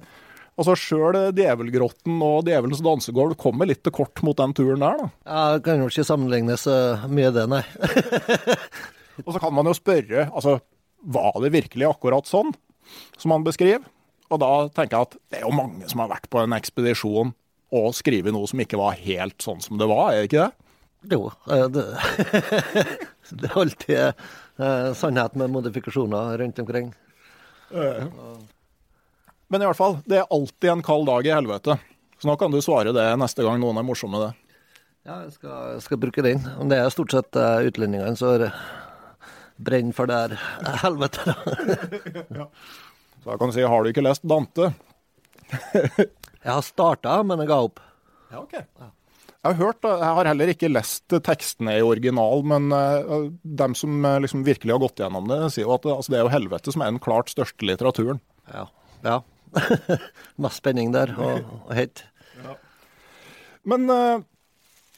[0.55, 5.03] altså Sjøl Djevelgrotten og Djevelens dansegulv kommer litt til kort mot den turen der.
[5.03, 5.09] da.
[5.27, 7.63] Ja, Det kan jo ikke sammenlignes mye, med det, nei.
[9.25, 10.57] og så kan man jo spørre, altså
[11.05, 12.51] var det virkelig akkurat sånn
[13.17, 13.85] som han beskriver?
[14.33, 17.33] Og da tenker jeg at det er jo mange som har vært på en ekspedisjon
[17.75, 20.51] og skrevet noe som ikke var helt sånn som det var, er det ikke det?
[21.13, 21.29] Jo,
[21.69, 21.83] det,
[23.41, 26.89] det er alltid eh, sannhet med modifikasjoner rundt omkring.
[29.47, 31.77] Men i hvert fall, det er alltid en kald dag i helvete.
[32.17, 34.33] Så nå kan du svare det neste gang noen er morsomme med det.
[35.05, 36.41] Ja, jeg skal, skal bruke den.
[36.71, 38.47] Det er stort sett uh, utlendingene som
[39.55, 41.35] brenner for det her helvete.
[42.39, 42.49] ja.
[43.23, 44.73] Så jeg kan si, har du ikke lest Dante?
[45.45, 47.81] jeg har starta, men jeg ga opp.
[48.31, 48.53] Ja, ok.
[49.45, 53.99] Jeg har hørt, jeg har heller ikke lest tekstene i original, men uh, dem som
[54.01, 56.73] uh, liksom virkelig har gått gjennom det, sier jo at altså, det er jo helvete
[56.73, 58.21] som er den klart største litteraturen.
[58.49, 58.65] Ja.
[59.05, 59.19] ja.
[60.41, 62.07] Mest spenning der, og, og hett.
[62.41, 62.57] Ja.
[63.69, 64.25] Men uh,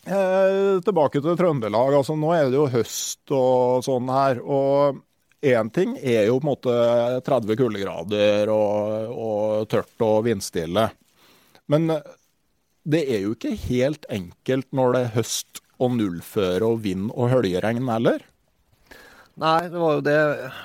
[0.07, 1.97] tilbake til Trøndelag.
[1.99, 4.41] altså Nå er det jo høst og sånn her.
[4.43, 5.03] og
[5.45, 6.77] Én ting er jo på en måte
[7.27, 10.87] 30 kuldegrader og, og tørt og vindstille.
[11.69, 11.91] Men
[12.87, 17.31] det er jo ikke helt enkelt når det er høst og nullføre og vind og
[17.35, 18.23] høljeregn heller.
[19.37, 20.19] Nei, det var jo det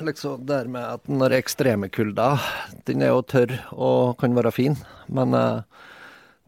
[0.07, 2.39] liksom der med at når ekstreme kulda
[2.89, 4.79] Den er jo tørr og kan være fin,
[5.13, 5.61] men uh,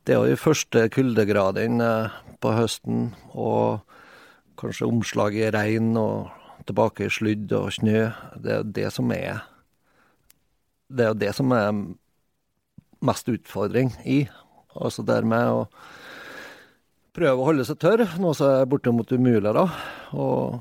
[0.05, 3.81] det er jo de første kuldegradene uh, på høsten og
[4.61, 6.29] kanskje omslag i regn og
[6.69, 8.07] tilbake i sludd og snø.
[8.41, 9.45] Det er det som er
[10.95, 11.73] Det er det som er
[13.03, 14.29] mest utfordring i.
[14.77, 15.69] Altså dermed å
[17.17, 19.65] prøve å holde seg tørr, noe som er bortimot umulig, da.
[20.13, 20.61] Og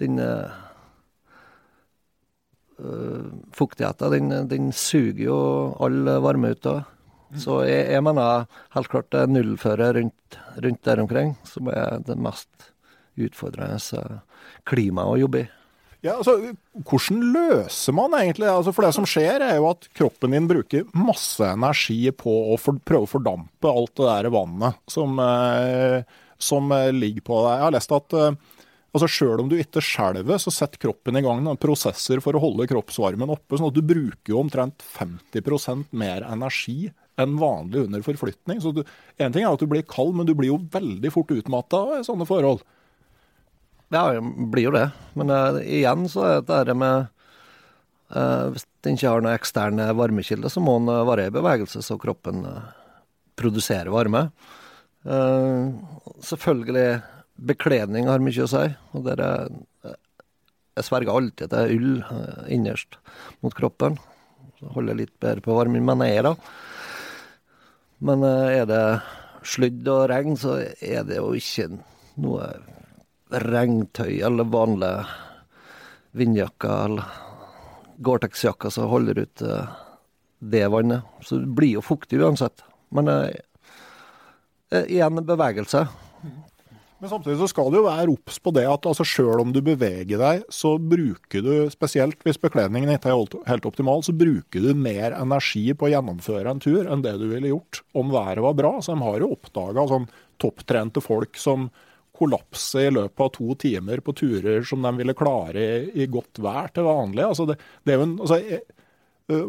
[0.00, 0.50] den øh,
[3.52, 5.38] fuktigheten, den, den, suger jo
[5.82, 6.84] all varme ut av.
[7.40, 12.02] Så jeg, jeg, mener helt klart det er nullføre rundt, rundt der omkring som er
[12.04, 12.70] det mest
[13.20, 13.78] utfordrende
[14.68, 15.48] klimaet å jobbe i.
[16.02, 16.34] Ja, altså,
[16.82, 18.48] Hvordan løser man egentlig?
[18.50, 22.56] Altså, for det som skjer, er jo at kroppen din bruker masse energi på å
[22.58, 26.02] for, prøve å fordampe alt det der vannet som, eh,
[26.42, 27.54] som eh, ligger på deg.
[27.54, 28.40] Jeg har lest at eh,
[28.90, 32.42] altså, selv om du ikke skjelver, så setter kroppen i gang noen prosesser for å
[32.48, 33.60] holde kroppsvarmen oppe.
[33.60, 38.60] sånn at du bruker jo omtrent 50% mer energi enn vanlig under forflytning.
[38.62, 38.84] Så du,
[39.18, 42.06] En ting er at du blir kald, men du blir jo veldig fort utmatta i
[42.06, 42.62] sånne forhold.
[43.92, 44.22] Ja, det
[44.52, 44.86] blir jo det.
[45.18, 47.10] Men uh, igjen så er det dette med
[48.16, 51.84] uh, Hvis du ikke har noen eksterne varmekilde, så må en uh, være i bevegelse
[51.84, 52.46] så kroppen
[53.36, 54.28] produserer varme.
[56.22, 57.00] selvfølgelig
[57.48, 58.66] bekledning har mye å si.
[58.92, 59.48] og der er,
[60.76, 62.04] Jeg sverger alltid til ull
[62.52, 63.00] innerst
[63.40, 63.96] mot kroppen.
[64.60, 66.34] Så holder litt bedre på varmen, men jeg er da.
[68.02, 68.84] Men er det
[69.46, 71.68] sludd og regn, så er det jo ikke
[72.22, 72.48] noe
[73.32, 74.92] regntøy eller vanlig
[76.18, 77.20] vindjakke eller
[78.02, 79.70] Gore-Tex-jakke som holder ut uh,
[80.38, 81.06] det vannet.
[81.22, 82.64] Så det blir jo fuktig uansett.
[82.90, 83.30] Men uh,
[84.82, 85.86] igjen bevegelse.
[87.02, 89.58] Men samtidig så skal du jo være obs på det at altså sjøl om du
[89.66, 94.70] beveger deg, så bruker du, spesielt hvis bekledningen ikke er helt optimal, så bruker du
[94.78, 98.54] mer energi på å gjennomføre en tur enn det du ville gjort om været var
[98.54, 98.76] bra.
[98.78, 100.06] Så de har jo oppdaga sånn
[100.38, 101.72] topptrente folk som
[102.14, 106.70] kollapser i løpet av to timer på turer som de ville klare i, godt vær
[106.70, 107.26] til vanlig.
[107.26, 108.62] Altså det, det en, altså, jeg,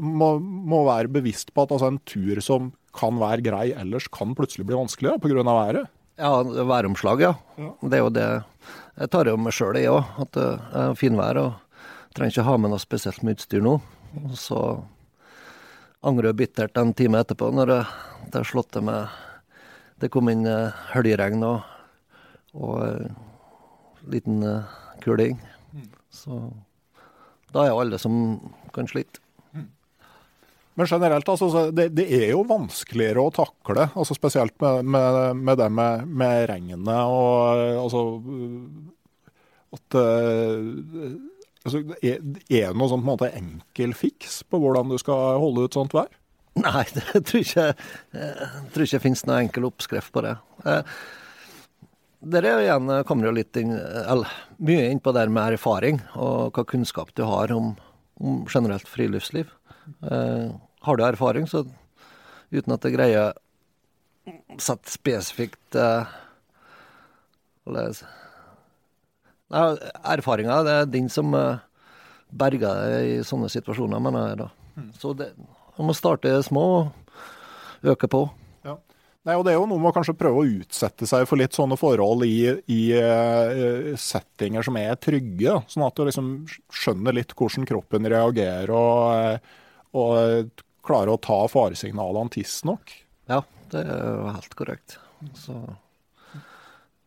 [0.02, 4.34] må, må, være bevisst på at altså, en tur som kan være grei ellers, kan
[4.34, 5.44] plutselig bli vanskelig pga.
[5.46, 6.00] været.
[6.15, 7.34] Ja, væromslag, ja.
[7.58, 7.69] ja.
[7.82, 8.28] Det er jo det
[8.99, 11.39] Jeg tar jo meg sjøl i òg, at det er finvær.
[11.41, 11.54] og
[12.13, 13.80] trenger ikke ha med noe spesielt med utstyr nå.
[14.21, 14.60] Og så
[16.06, 17.82] angrer jeg bittert en time etterpå, når det,
[18.36, 19.10] har slått til med
[19.97, 21.63] Det kom inn uh, høljregn og,
[22.54, 23.10] og uh,
[24.12, 24.43] liten
[25.02, 25.39] kuling.
[26.12, 26.38] Så
[27.54, 28.15] da er jo alle som
[28.76, 29.22] kan slite.
[30.75, 35.59] Men generelt, altså, det, det, er jo vanskeligere å takle, altså spesielt med, med, med
[35.62, 38.01] det med, med, regnet og altså
[39.73, 39.97] At
[41.65, 45.67] altså, er, det noe sånn på en måte enkel fiks på hvordan du skal holde
[45.67, 46.09] ut sånt vær?
[46.62, 47.67] Nei, det tror ikke,
[48.13, 50.36] jeg tror ikke det finnes noen enkel oppskrift på det.
[50.63, 50.83] Dere
[52.23, 54.29] der er igjen kommer jo litt inn, eller,
[54.63, 57.73] mye inn på det med erfaring og hva kunnskap du har om,
[58.21, 59.49] om generelt friluftsliv.
[60.07, 60.53] Eh,
[60.84, 61.63] har du erfaring, så
[62.54, 66.13] uten at jeg greier å sette spesifikt eh,
[69.54, 71.62] Erfaringa er den som uh,
[72.34, 74.48] berger deg i sånne situasjoner, mener jeg da.
[74.74, 74.88] Mm.
[74.98, 75.30] Så det,
[75.78, 78.24] man må starte små og øke på.
[78.65, 78.80] Ja.
[79.28, 81.56] Nei, og Det er jo noe med å kanskje prøve å utsette seg for litt
[81.56, 82.39] sånne forhold i,
[82.74, 85.60] i uh, settinger som er trygge.
[85.72, 86.34] Sånn at du liksom
[86.74, 89.52] skjønner litt hvordan kroppen reagerer og,
[90.02, 92.91] og klarer å ta faresignalene tidsnok.
[93.32, 94.98] Ja, det er jo helt korrekt.
[95.39, 95.58] Så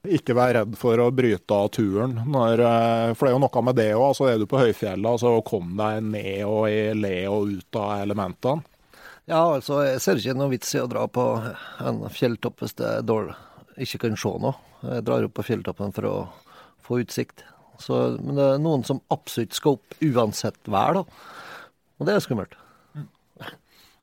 [0.07, 2.21] ikke vær redd for å bryte av turen.
[2.31, 4.05] Når, eh, for det er jo noe med det òg.
[4.11, 8.03] Altså, er du på høyfjellet, så kom deg ned og i le og ut av
[8.05, 8.65] elementene.
[9.27, 11.25] Ja, altså, jeg ser ikke noe vits i å dra på
[11.83, 13.35] en fjelltopp hvis det er dårlig,
[13.77, 14.55] ikke kan se noe.
[14.87, 16.17] Jeg drar opp på fjelltoppen for å
[16.87, 17.43] få utsikt.
[17.83, 21.03] Så, men det er noen som absolutt skal opp uansett vær, da.
[21.99, 22.55] Og det er skummelt.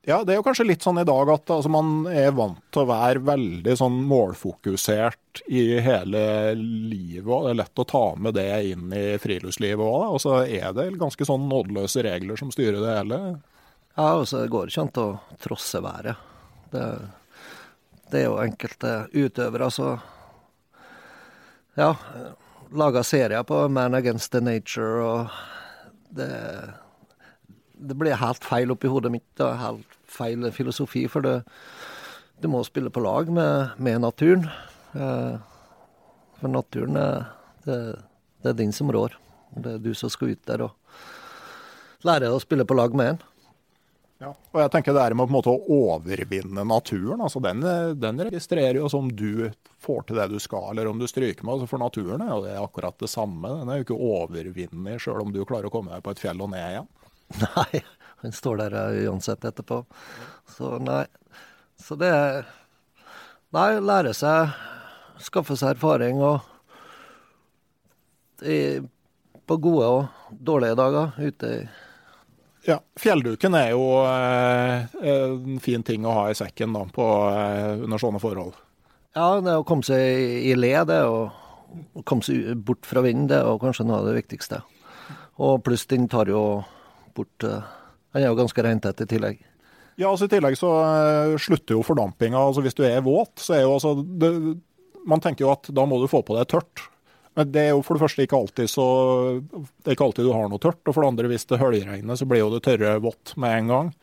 [0.05, 2.81] Ja, det er jo kanskje litt sånn i dag at altså, man er vant til
[2.83, 6.23] å være veldig sånn målfokusert i hele
[6.59, 7.29] livet.
[7.29, 10.17] og Det er lett å ta med det inn i friluftslivet òg.
[10.17, 13.21] Og så er det ganske sånn nådeløse regler som styrer det hele.
[13.95, 15.07] Ja, og så går det ikke an å
[15.45, 16.27] trosse været.
[16.75, 16.85] Det,
[18.09, 20.03] det, er jo enkelte utøvere som
[21.79, 21.93] ja,
[22.75, 25.43] lager serier på Man Against the Nature og
[26.11, 26.33] det
[27.83, 29.31] det ble helt feil oppi hodet mitt.
[29.43, 31.05] og helt feil filosofi.
[31.11, 31.41] For det,
[32.41, 34.47] du må spille på lag med, med naturen.
[34.93, 35.35] Eh,
[36.39, 37.27] for naturen er
[37.65, 37.81] det,
[38.43, 39.17] det er din som rår.
[39.53, 43.21] Det er du som skal ut der og lære å spille på lag med en.
[44.23, 47.21] Ja, og jeg tenker det er med på en måte å overvinne naturen.
[47.25, 47.63] altså Den,
[47.99, 49.49] den registrerer jo som du
[49.83, 51.57] får til det du skal, eller om du stryker med.
[51.57, 53.51] altså For naturen er jo det akkurat det samme.
[53.59, 56.39] Den er jo ikke overvinnelig sjøl om du klarer å komme deg på et fjell
[56.43, 56.87] og ned igjen.
[57.43, 57.83] Nei,
[58.23, 58.75] Hun står der
[59.07, 59.81] uansett etterpå.
[60.47, 61.05] Så nei.
[61.79, 62.45] Så det er
[63.53, 64.49] Nei, lære seg,
[65.21, 66.41] skaffe seg erfaring og
[68.41, 68.81] i,
[69.45, 71.59] på gode og dårlige dager ute i
[72.63, 77.83] ja, Fjellduken er jo eh, en fin ting å ha i sekken da, på, eh,
[77.83, 78.55] under sånne forhold.
[79.13, 81.27] Ja, det å komme seg i le, det å
[82.07, 84.61] komme seg bort fra vinden, det er kanskje noe av det viktigste.
[85.43, 86.63] Og pluss den tar jo
[87.17, 87.65] bort uh,
[88.13, 89.41] Han er jo ganske regntett i tillegg.
[89.99, 92.39] Ja, altså I tillegg så uh, slutter jo fordampinga.
[92.39, 94.31] Altså, hvis du er våt, så er jo altså det,
[95.05, 96.87] Man tenker jo at da må du få på deg tørt.
[97.33, 98.87] Men det er jo for det første ikke alltid så
[99.41, 100.81] Det er ikke alltid du har noe tørt.
[100.85, 103.73] Og for det andre, hvis det høljregner, så blir jo det tørre vått med en
[103.73, 103.93] gang.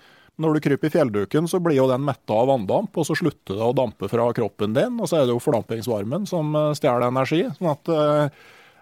[0.40, 3.58] Når du kryper i fjellduken, så blir jo den metta av vanndamp, og så slutter
[3.58, 4.96] det å dampe fra kroppen din.
[4.96, 7.42] Og så er det jo fordampingsvarmen som eh, stjeler energi.
[7.58, 7.92] sånn at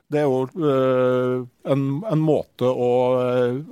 [0.08, 0.68] det er jo
[1.68, 2.90] en, en måte å,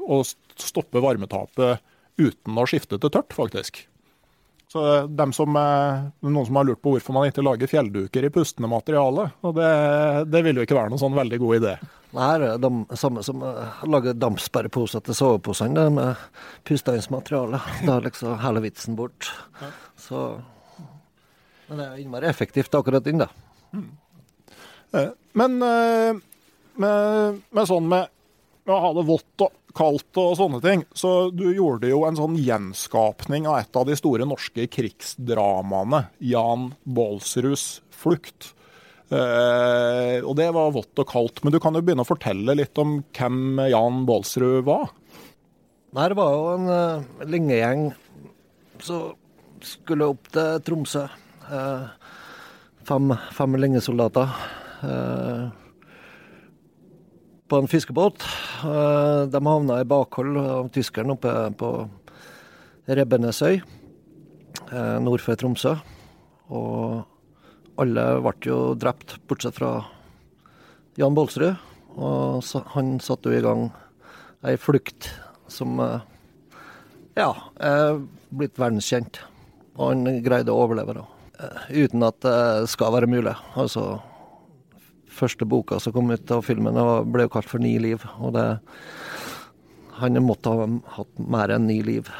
[0.04, 1.84] å stoppe varmetapet
[2.16, 3.86] uten å skifte til tørt, faktisk.
[4.72, 8.68] Så dem som, Noen som har lurt på hvorfor man ikke lager fjellduker i pustende
[8.68, 9.28] materiale.
[9.46, 9.68] og Det,
[10.32, 11.76] det vil jo ikke være noen sånn veldig god idé.
[12.16, 13.52] Nei, det det samme som å
[13.92, 16.26] lage dampsperreposer til soveposene med
[16.68, 17.60] pusteinsmateriale.
[17.86, 19.30] Da er liksom hele vitsen bort.
[20.00, 20.26] Så,
[21.68, 23.30] men det er innmari effektivt akkurat inn, da.
[24.94, 25.12] Mm.
[25.36, 26.22] Men men
[26.80, 28.10] med, med sånn med,
[28.66, 30.84] med å ha det vått og kaldt og sånne ting.
[30.96, 36.06] Så du gjorde jo en sånn gjenskapning av et av de store norske krigsdramaene.
[36.24, 38.52] Jan Baalsruds 'Flukt'.
[39.06, 41.42] Eh, og det var vått og kaldt.
[41.44, 44.90] Men du kan jo begynne å fortelle litt om hvem Jan Baalsrud var?
[45.96, 47.86] Nei, det var jo en uh, linjegjeng
[48.84, 49.14] som
[49.64, 51.06] skulle opp til Tromsø.
[51.46, 51.86] Uh,
[52.84, 54.34] fem, fem linjesoldater.
[54.86, 55.66] Uh,
[57.48, 58.22] på en fiskebåt.
[58.64, 61.70] Eh, de havna i bakhold av tyskeren oppe på
[62.86, 65.76] Rebbenesøy eh, nord for Tromsø.
[66.50, 67.04] Og
[67.80, 69.78] alle ble jo drept, bortsett fra
[70.98, 71.54] Jan Bolsrud.
[71.96, 73.68] Og han satte jo i gang
[74.46, 75.10] ei flukt
[75.48, 76.00] som eh,
[77.16, 77.30] Ja,
[77.62, 79.22] er blitt verdenskjent.
[79.76, 81.06] Og han greide å overleve, da.
[81.40, 83.32] Eh, uten at det skal være mulig.
[83.56, 83.96] Altså,
[85.16, 86.78] første boka som kom ut av filmen,
[87.12, 88.04] ble jo kalt for Ni liv.
[88.20, 88.46] Og det
[89.96, 90.66] Han måtte ha
[90.98, 92.10] hatt mer enn ni liv.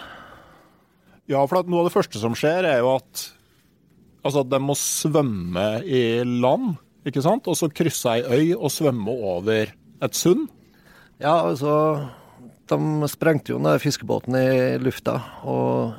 [1.29, 3.25] Ja, for noe av det første som skjer, er jo at
[4.25, 7.51] altså, de må svømme i land, ikke sant?
[7.51, 10.49] Og så krysse ei øy og svømme over et sund.
[11.21, 12.09] Ja, altså
[12.67, 15.95] De sprengte jo den fiskebåten i lufta, og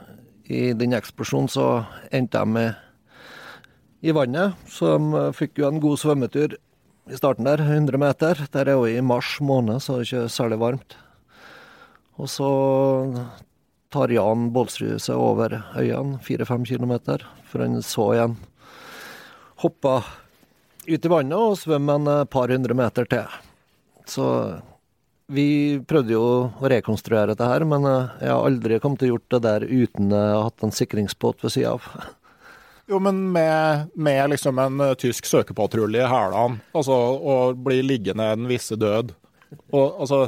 [0.52, 1.68] i den eksplosjonen så
[2.12, 4.58] endte de med i vannet.
[4.68, 6.58] Så de fikk jo en god svømmetur
[7.10, 8.40] i starten der, 100 meter.
[8.52, 10.98] Der er jo i mars måned, så det er ikke særlig varmt.
[12.18, 12.50] Og så
[13.94, 18.38] tar Jan Bålsrud seg over øyene, fire-fem kilometer, for han så igjen.
[19.64, 20.00] Hoppa
[20.88, 23.38] ut i vannet og svømmer en par hundre meter til.
[24.08, 24.26] Så
[25.28, 29.34] vi prøvde jo å rekonstruere dette her, men jeg har aldri kommet til å gjort
[29.36, 31.90] det der uten å ha hatt en sikringsbåt ved sida av.
[32.88, 38.30] Jo, men med, med liksom en uh, tysk søkepatrulje i hælene, altså, og bli liggende
[38.32, 39.12] en visse død
[39.72, 40.28] og, altså,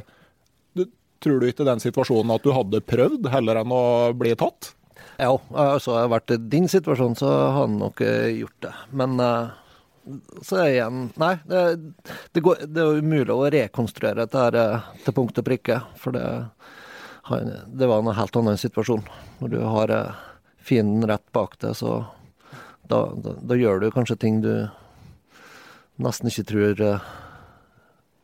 [0.76, 0.86] du,
[1.24, 3.84] Tror du ikke den situasjonen at du hadde prøvd, heller enn å
[4.16, 4.74] bli tatt?
[5.20, 8.76] Ja, altså, jeg vært i din situasjon, så har han nok uh, gjort det.
[8.96, 9.56] Men uh,
[10.44, 11.64] så igjen Nei, det,
[12.32, 15.82] det, går, det, er umulig å rekonstruere dette her til punkt og prikke.
[16.00, 16.26] For det,
[17.68, 19.04] det var en helt annen situasjon.
[19.44, 19.94] Når du har
[20.64, 22.00] fienden rett bak deg, så
[22.90, 24.54] da, da, da, gjør du kanskje ting du
[26.02, 27.08] nesten ikke tror uh,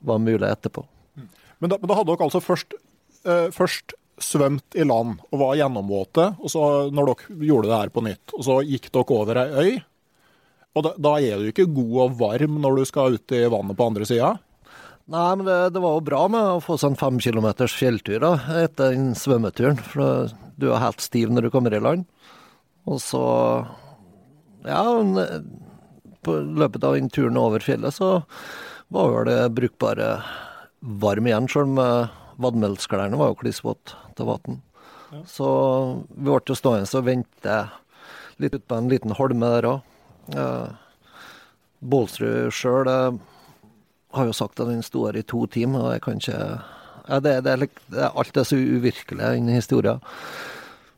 [0.06, 0.86] var mulig etterpå.
[1.60, 2.76] Men da, men da hadde dere altså først,
[3.28, 7.90] uh, først, svømt i land og var gjennomvåte, og så når dere gjorde det her
[7.92, 9.74] på nytt, og så gikk dere over ei øy.
[10.76, 13.76] Og da, da er du ikke god og varm når du skal ut i vannet
[13.76, 14.30] på andre sida?
[15.12, 18.32] Nei, men det, det, var jo bra med å få sånn fem kilometers fjelltur da,
[18.64, 19.78] etter den svømmeturen.
[19.92, 22.08] For du er helt stiv når du kommer i land.
[22.90, 23.22] Og så
[24.66, 24.84] ja,
[26.26, 28.12] på løpet av den turen over fjellet så
[28.94, 30.10] var vel det brukbare
[30.80, 31.82] varm igjen, sjøl om
[32.42, 34.62] vadmelsklærne var jo klissvåte til vann.
[35.12, 35.22] Ja.
[35.30, 35.50] Så
[36.10, 37.60] vi ble jo stående og vente
[38.42, 39.94] litt ut på en liten holme der òg.
[40.36, 40.68] Eh,
[41.86, 43.20] Bålsrud sjøl eh,
[44.16, 46.40] har jo sagt at den sto her i to timer, og jeg kan ikke
[47.06, 50.02] ja, det, det, det, Alt er så uvirkelig i den historien.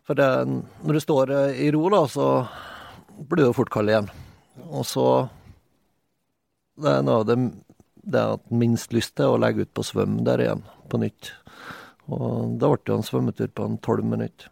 [0.08, 0.30] For det,
[0.88, 2.28] når du står i ro, da, så
[3.18, 4.10] blir du fort kald igjen.
[4.70, 5.08] Og så
[6.78, 7.38] Det er noe av det
[8.08, 11.34] det har minst lyst til, å legge ut på svøm der igjen, på nytt.
[12.08, 14.48] Og da ble det jo en svømmetur på en tolv minutter.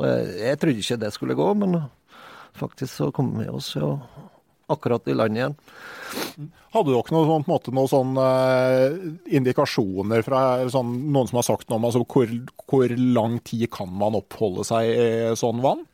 [0.00, 1.76] Og jeg, jeg, trodde ikke det skulle gå, men
[2.58, 3.92] faktisk så kom vi oss jo
[4.70, 5.54] akkurat i land igjen.
[6.74, 8.98] Hadde dere noen, sånn, måte, noen sånne uh,
[9.38, 12.34] indikasjoner fra sånn, noen som har sagt noe om altså, hvor,
[12.70, 15.86] hvor lang tid kan man oppholde seg i sånn vann?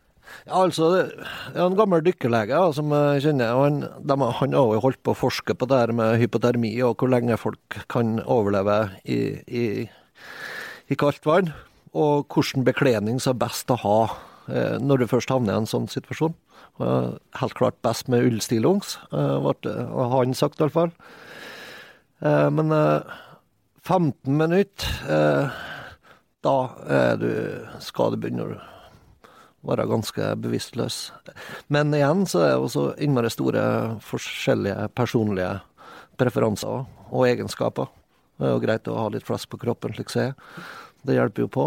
[0.47, 3.55] Ja, altså, det er en gammel dykkerlege som jeg kjenner.
[3.55, 6.73] og han, de, han har jo holdt på å forske på det her med hypotermi
[6.87, 9.67] og hvor lenge folk kan overleve i, i,
[10.89, 11.53] i kaldt vann.
[11.97, 14.01] Og hvilken bekledning som er best å ha
[14.53, 16.35] eh, når du først havner i en sånn situasjon.
[16.83, 20.93] Eh, helt klart best med ullstillongs, eh, har han sagt iallfall.
[22.21, 22.73] Eh, men
[23.83, 25.49] 15 eh, minutter, eh,
[26.47, 26.57] da
[27.19, 27.31] du,
[27.83, 28.76] skal du begynne å
[29.67, 30.99] være ganske bevisstløs.
[31.73, 33.65] Men igjen så er det også innmari store
[34.07, 35.57] forskjellige personlige
[36.21, 37.91] preferanser og egenskaper.
[38.37, 40.67] Det er jo greit å ha litt flask på kroppen, slik jeg ser.
[41.07, 41.67] Det hjelper jo på.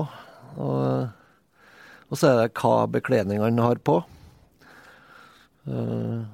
[0.60, 1.10] Og,
[2.10, 4.02] og, så er det hva bekledningene har på.
[5.70, 6.26] Uh,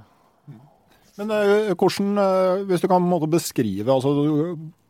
[1.15, 4.11] Men uh, hvordan, uh, hvis du kan beskrive altså,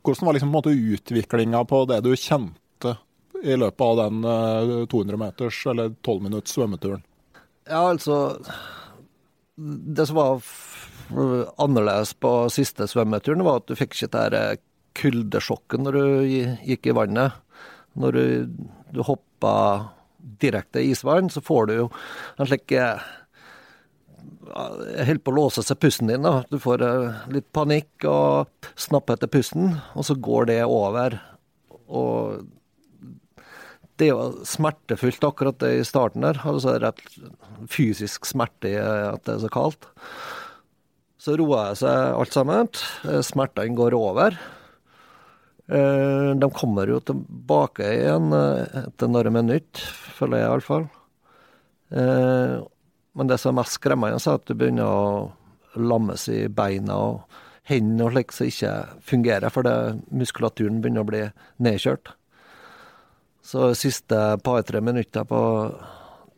[0.05, 2.97] Hvordan var liksom, utviklinga på det du kjente
[3.43, 4.21] i løpet av den
[4.91, 7.03] 200 eh, meters eller 12 minutts svømmeturen?
[7.65, 8.37] Ja, altså
[9.55, 10.41] Det som var
[11.61, 14.63] annerledes på siste svømmeturen, var at du fikk ikke det eh,
[14.95, 16.05] kuldesjokket når du
[16.63, 17.35] gikk i vannet.
[17.99, 18.23] Når du,
[18.95, 19.53] du hoppa
[20.41, 21.85] direkte i isvann, så får du jo
[22.39, 23.03] en slik eh,
[24.55, 26.25] holder på å låse seg pusten din.
[26.25, 26.45] da.
[26.49, 26.83] Du får
[27.33, 31.19] litt panikk og snapper etter pusten, og så går det over.
[31.85, 32.45] Og
[33.99, 36.41] det er jo smertefullt akkurat det i starten der.
[36.47, 37.01] Altså rett
[37.71, 39.87] fysisk smerte i at det er så kaldt.
[41.21, 42.69] Så roer jeg seg alt sammen.
[43.25, 44.37] Smertene går over.
[45.67, 50.85] Eh, de kommer jo tilbake igjen eh, etter noen minutter, føler jeg iallfall.
[51.89, 52.59] Eh,
[53.15, 57.41] men det som er mest skremmende, er at du begynner å lammes i beina og
[57.65, 58.75] hendene og slikt som ikke
[59.09, 59.73] fungerer, fordi
[60.13, 61.23] muskulaturen begynner å bli
[61.65, 62.13] nedkjørt.
[63.45, 65.39] Så de siste par-tre minutter på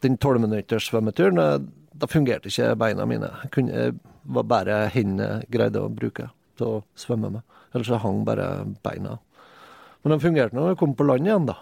[0.04, 1.60] den tolvminutters svømmeturen, eh,
[1.98, 3.32] da fungerte ikke beina mine.
[3.46, 3.86] Jeg kunne,
[4.28, 6.28] var bare hendene greide å bruke
[6.60, 7.46] til å svømme med.
[7.74, 9.18] Ellers så hang bare beina.
[10.04, 11.58] Men de fungerte når jeg kom på land igjen, da.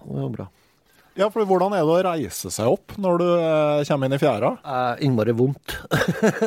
[0.00, 0.50] Det var bra.
[1.18, 4.20] Ja, for hvordan er det å reise seg opp når du eh, kommer inn i
[4.22, 4.54] fjæra?
[4.60, 5.78] Eh, innmari vondt.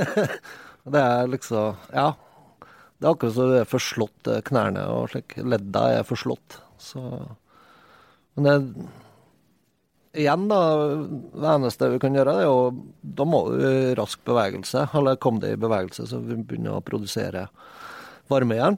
[0.94, 2.14] det er liksom Ja.
[3.04, 5.36] Det er akkurat som du er forslått eh, knærne og slik.
[5.44, 6.62] Ledda er forslått.
[6.80, 7.02] Så
[8.36, 8.90] Men det
[10.14, 10.60] Igjen, da.
[11.34, 12.58] Det eneste vi kan gjøre, er jo
[13.02, 13.64] Da må du
[13.98, 14.86] rask bevegelse.
[14.94, 17.48] Eller kom det i bevegelse, så vi begynner å produsere
[18.30, 18.78] varme igjen.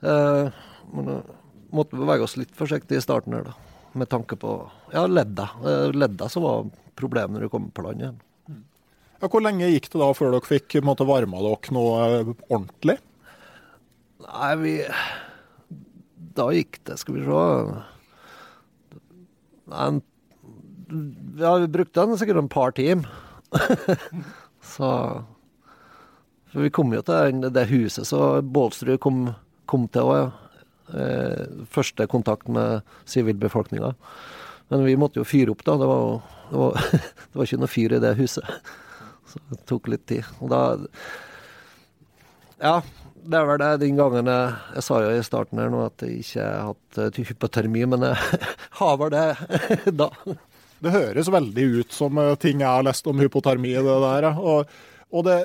[0.00, 1.34] Eh, men eh,
[1.76, 3.54] måtte bevege oss litt forsiktig i starten her, da.
[3.94, 4.56] Med tanke på
[4.94, 5.50] ja, ledda.
[5.60, 6.64] Eh, ledda som var
[6.96, 8.20] problemet når du kom på land igjen.
[9.20, 12.98] Ja, hvor lenge gikk det da før dere fikk måtte, varma dere noe eh, ordentlig?
[14.24, 14.78] Nei, vi
[16.34, 17.42] Da gikk det, skal vi se
[19.72, 20.02] en,
[21.40, 23.08] Ja, vi brukte den sikkert en par timer.
[24.74, 24.90] så
[26.52, 29.28] For vi kom jo til det huset så Bålsrud kom,
[29.70, 30.32] kom til òg.
[30.94, 33.94] Eh, første kontakt med sivilbefolkninga.
[34.68, 35.76] Men vi måtte jo fyre opp, da.
[35.80, 36.88] Det var, det var,
[37.30, 38.44] det var ikke noe fyr i det huset.
[39.30, 40.28] Så det tok litt tid.
[40.44, 40.62] Og da
[42.60, 42.78] Ja,
[43.24, 46.02] det er vel det den gangen jeg, jeg sa jo i starten her nå at
[46.04, 48.40] jeg ikke har hatt uh, hypotermi, men jeg
[48.80, 49.28] har vel det
[50.02, 50.10] da.
[50.84, 54.28] Det høres veldig ut som uh, ting jeg har lest om hypotermi, det der.
[54.34, 54.74] Og,
[55.14, 55.38] og det,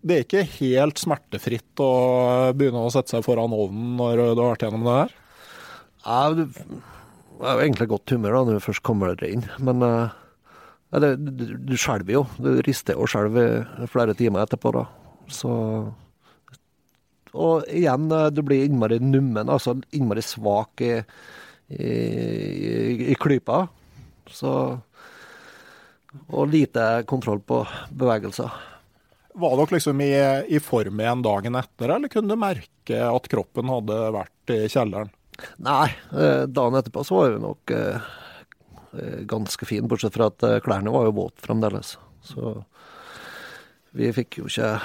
[0.00, 1.92] det, er ikke helt smertefritt å
[2.56, 5.16] begynne å sette seg foran ovnen når du har vært gjennom det her?
[6.04, 9.82] Ja, du er jo egentlig godt humør da når du først kommer deg inn, men
[9.82, 12.24] ja, det, du, du skjelver jo.
[12.38, 14.84] Du rister jo skjelver flere timer etterpå, da.
[15.32, 15.50] Så
[17.34, 20.94] og igjen, eh, du blir innmari nummen, altså innmari svak i,
[21.74, 21.94] i,
[23.10, 23.66] i, klypa.
[24.30, 24.52] Så
[26.30, 28.50] Og lite kontroll på bevegelser.
[29.34, 30.12] Var dere liksom i,
[30.46, 35.10] i form igjen dagen etter, eller kunne du merke at kroppen hadde vært i kjelleren?
[35.58, 38.06] Nei, eh, dagen etterpå så var vi nok eh,
[39.26, 41.96] ganske fin, bortsett fra at klærne var jo våte fremdeles.
[42.22, 42.54] Så
[43.98, 44.76] vi fikk jo ikke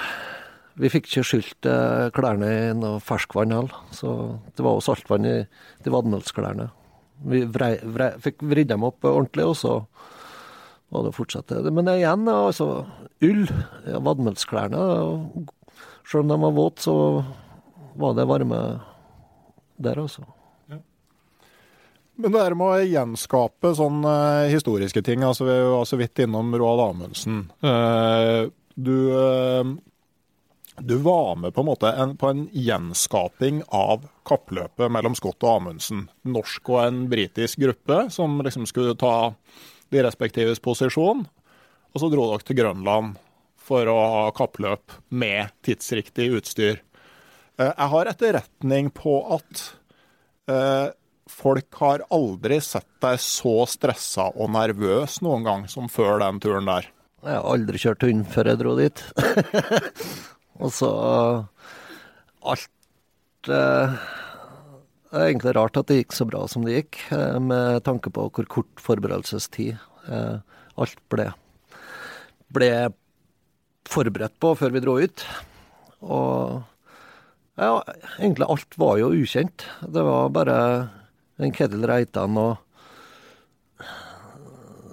[0.78, 4.14] vi fikk ikke skylt eh, klærne i noe ferskvann heller, så
[4.54, 5.36] det var jo saltvann i
[5.84, 6.70] de vadmelsklærne.
[7.30, 9.74] Vi vrei, vrei, fikk vridd dem opp ordentlig, og så
[10.90, 11.60] var det å fortsette.
[11.70, 12.70] Men igjen, altså
[13.26, 13.46] ull,
[13.86, 14.84] ja, vadmelsklærne
[16.10, 16.94] Selv om de var våte, så
[18.00, 18.60] var det varme
[19.78, 20.24] der, altså.
[22.20, 24.14] Men det der med å gjenskape sånne
[24.52, 27.46] historiske ting, altså vi var så vidt innom Roald Amundsen.
[27.64, 29.70] Uh, du uh,
[30.80, 35.56] du var med på en måte en, på en gjenskaping av kappløpet mellom Scott og
[35.56, 36.06] Amundsen.
[36.22, 39.32] Norsk og en britisk gruppe som liksom skulle ta
[39.90, 41.26] de respektives posisjon.
[41.90, 43.18] Og så dro dere til Grønland
[43.70, 46.80] for å ha kappløp med tidsriktig utstyr.
[47.58, 49.66] Eh, jeg har etterretning på at
[50.50, 50.88] eh,
[51.30, 56.70] folk har aldri sett deg så stressa og nervøs noen gang som før den turen
[56.70, 56.90] der.
[57.20, 59.02] Jeg har aldri kjørt hund før jeg dro dit.
[60.60, 60.90] Og så
[62.40, 63.98] alt eh,
[65.10, 68.12] Det er egentlig rart at det gikk så bra som det gikk, eh, med tanke
[68.14, 69.74] på hvor kort forberedelsestid
[70.12, 70.36] eh,
[70.80, 71.30] alt ble,
[72.54, 72.70] ble
[73.90, 75.24] forberedt på før vi dro ut.
[76.06, 76.60] Og
[77.60, 77.72] ja,
[78.20, 79.66] egentlig alt var jo ukjent.
[79.82, 80.56] Det var bare
[81.40, 82.60] en Ketil Reitan og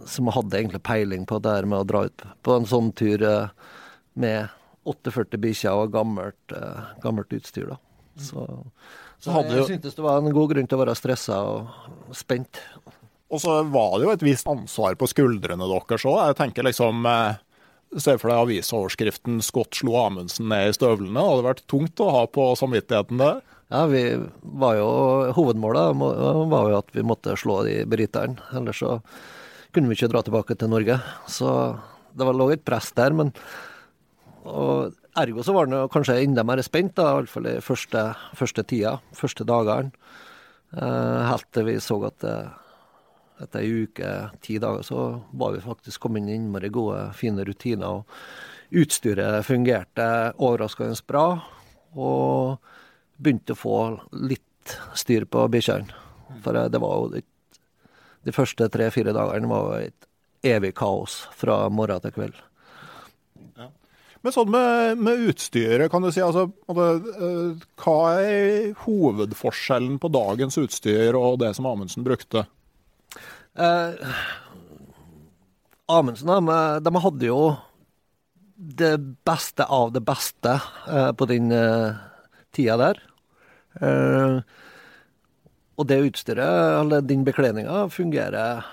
[0.08, 3.24] som hadde egentlig peiling på det her med å dra ut på en sånn tur
[4.18, 4.57] med
[4.88, 7.74] 48 bikkjer og gammelt, uh, gammelt utstyr.
[7.74, 7.80] da.
[8.18, 8.46] Så,
[9.22, 9.66] så jeg jo...
[9.70, 12.62] syntes det var en god grunn til å være stressa og spent.
[13.28, 16.22] Og så var det jo et visst ansvar på skuldrene deres òg.
[16.30, 17.44] Jeg tenker liksom eh,
[17.96, 21.16] Se for deg avisoverskriften 'Scott slo Amundsen ned i støvlene'.
[21.16, 23.30] Det hadde vært tungt å ha på samvittigheten det.
[23.72, 24.02] Ja, vi
[24.44, 24.90] var jo
[25.36, 25.96] Hovedmålet
[26.52, 28.44] var jo at vi måtte slå de briterne.
[28.52, 28.98] Ellers så
[29.72, 31.00] kunne vi ikke dra tilbake til Norge.
[31.32, 31.48] Så
[32.12, 33.16] det var lå et press der.
[33.16, 33.32] Men
[34.48, 38.98] og ergo så var han kanskje enda mer spent, da, iallfall i første, første tida,
[39.18, 39.92] første dagene.
[40.74, 42.26] Eh, helt til vi så at
[43.38, 47.46] etter ei uke, ti dager, så var vi faktisk kommet inn i innmari gode, fine
[47.46, 48.02] rutiner.
[48.02, 50.08] og Utstyret fungerte
[50.44, 51.28] overraskende bra,
[51.96, 52.58] og
[53.18, 53.78] begynte å få
[54.28, 56.04] litt styr på bikkjene.
[56.44, 57.24] For det var jo
[58.28, 60.08] De første tre-fire dagene var jo et
[60.44, 62.36] evig kaos fra morgen til kveld.
[64.28, 66.20] Men sånn med, med, utstyret, kan du si.
[66.20, 72.44] Altså, eh, hva er hovedforskjellen på dagens utstyr og det som Amundsen brukte?
[73.56, 74.10] Eh,
[75.96, 77.40] Amundsen de, de hadde jo
[78.58, 80.58] det beste av det beste
[80.92, 81.96] eh, på den eh,
[82.52, 83.02] tida der.
[83.80, 84.44] Eh,
[85.80, 88.68] og det utstyret, eller den bekledninga, fungerer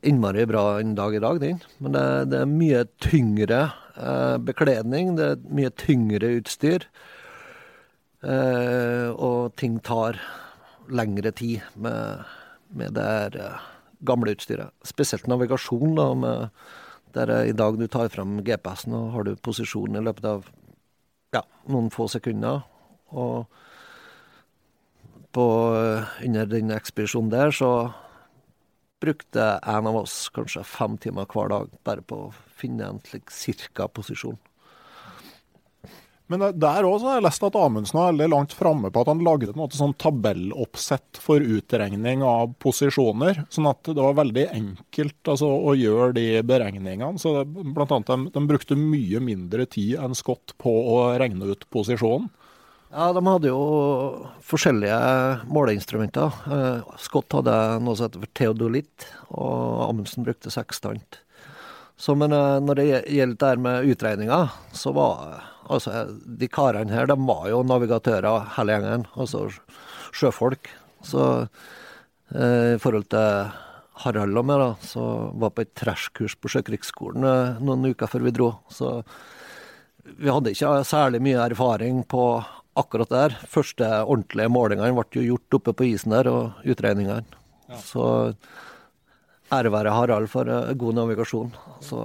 [0.00, 1.60] innmari bra en dag i dag, den.
[1.84, 3.62] Men det, det er mye tyngre
[4.42, 6.86] bekledning, det er mye tyngre utstyr.
[8.22, 10.20] Eh, og ting tar
[10.92, 12.22] lengre tid med,
[12.70, 13.64] med det her, eh,
[14.06, 14.70] gamle utstyret.
[14.86, 16.50] Spesielt navigasjon, da, med,
[17.16, 20.46] der i dag du tar fram GPS-en og har du posisjonen i løpet av
[21.34, 22.62] ja, noen få sekunder.
[23.10, 23.50] Og
[25.34, 27.72] på, eh, under den ekspedisjonen der så
[29.02, 33.30] brukte en av oss kanskje fem timer hver dag bare på å finne en slik
[33.34, 34.38] cirka posisjon.
[36.32, 39.24] Men der òg har jeg lest at Amundsen var veldig langt framme på at han
[39.26, 43.42] lagde noe sånn tabelloppsett for utregning av posisjoner.
[43.52, 47.20] Sånn at det var veldig enkelt altså, å gjøre de beregningene.
[47.20, 51.52] Så det, blant annet, de, de brukte mye mindre tid enn Scott på å regne
[51.52, 52.30] ut posisjonen.
[52.92, 53.60] Ja, de hadde jo
[54.44, 54.96] forskjellige
[55.48, 56.40] måleinstrumenter.
[56.44, 61.22] Eh, Scott hadde noe som heter teodolitt, og Amundsen brukte sekstant.
[62.00, 66.92] Så men eh, når det gjelder det her med utregninger, så var altså de karene
[66.92, 69.06] her, de var jo navigatører hele gjengen.
[69.16, 69.46] Altså
[70.12, 70.70] sjøfolk.
[71.06, 71.26] Så
[72.34, 73.52] eh, i forhold til
[74.02, 75.04] Harald og meg, da, så
[75.38, 78.50] var på et trashkurs på Sjøkrigsskolen noen uker før vi dro.
[78.72, 79.02] Så
[80.02, 82.24] vi hadde ikke særlig mye erfaring på
[82.78, 83.36] akkurat der.
[83.50, 87.24] Første ordentlige målingene ble jo gjort oppe på isen der, og utregningene.
[87.68, 87.78] Ja.
[87.84, 88.06] Så
[89.52, 91.50] ære være Harald for uh, god navigasjon.
[91.84, 92.04] Så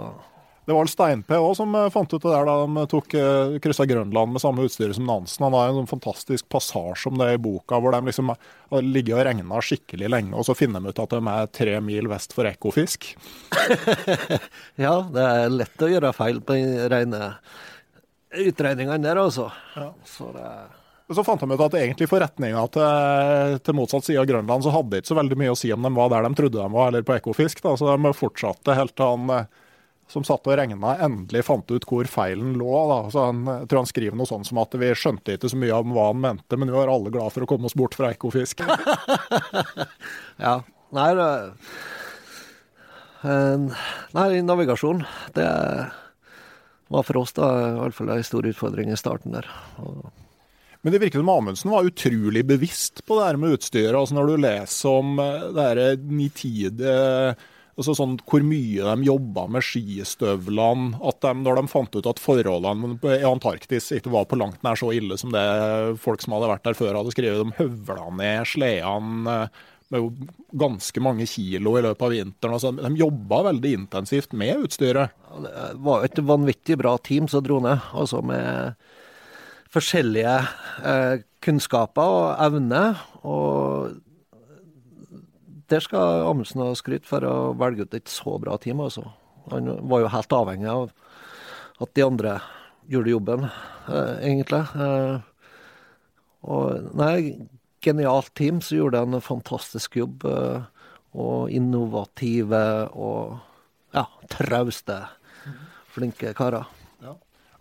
[0.68, 3.54] det var vel Stein-P òg som eh, fant ut det der da de tok uh,
[3.64, 5.46] kryssa Grønland med samme utstyret som Nansen.
[5.46, 9.16] Han har en sånn fantastisk passasje om det i boka, hvor de liksom har ligget
[9.16, 12.36] og regna skikkelig lenge, og så finner de ut at de er tre mil vest
[12.36, 13.14] for Ekofisk.
[14.86, 16.60] ja, det er lett å gjøre feil på
[16.92, 17.32] rene
[18.36, 19.48] utregningene der, altså.
[19.80, 19.94] Ja.
[20.04, 20.52] Så det
[21.16, 24.74] så fant de ut at egentlig for retninga til, til, motsatt side av Grønland, så
[24.76, 26.74] hadde det ikke så veldig mye å si om de var der de trodde de
[26.74, 27.62] var, eller på Ekofisk.
[27.64, 27.78] Da.
[27.80, 29.48] Så de fortsatte helt til han eh,
[30.12, 32.72] som satt og regna, endelig fant ut hvor feilen lå.
[32.92, 33.00] Da.
[33.14, 35.80] Så han, jeg tror han skriver noe sånn som at vi skjønte ikke så mye
[35.80, 38.12] om hva han mente, men vi var alle glad for å komme oss bort fra
[38.16, 38.66] Ekofisk.
[40.48, 40.58] ja.
[40.96, 41.32] Nei, det,
[43.28, 43.82] eh,
[44.16, 45.04] nei, navigasjon,
[45.36, 45.50] det
[46.88, 49.52] var for oss da i hvert fall en stor utfordring i starten der.
[50.88, 53.96] Men det virker som Amundsen var utrolig bevisst på det her med utstyret.
[54.00, 56.94] altså Når du leser om eh, det her nitide
[57.76, 60.96] altså sånn Hvor mye de jobba med skistøvlene.
[61.04, 64.80] at de, Når de fant ut at forholdene i Antarktis ikke var på langt nær
[64.80, 65.44] så ille som det
[66.00, 67.44] folk som hadde vært der før hadde skrevet.
[67.44, 69.42] De høvla ned sledene
[69.92, 70.26] med
[70.56, 72.56] ganske mange kilo i løpet av vinteren.
[72.56, 75.20] Altså, de jobba veldig intensivt med utstyret.
[75.44, 78.87] Det var et vanvittig bra team som dro ned, altså med
[79.74, 80.36] forskjellige
[80.84, 83.02] eh, kunnskaper og evner.
[83.28, 83.98] Og
[85.72, 88.82] der skal Amundsen ha skryt for å velge ut et så bra team.
[88.84, 89.06] Altså.
[89.52, 90.92] Han var jo helt avhengig av
[91.84, 92.38] at de andre
[92.88, 93.50] gjorde jobben,
[93.90, 94.64] eh, egentlig.
[94.76, 95.20] Eh,
[96.48, 97.48] og nei,
[97.84, 100.26] genialt team som gjorde en fantastisk jobb.
[100.26, 100.66] Eh,
[101.18, 103.40] og innovative og
[103.96, 105.00] ja, trauste,
[105.96, 106.68] flinke karer.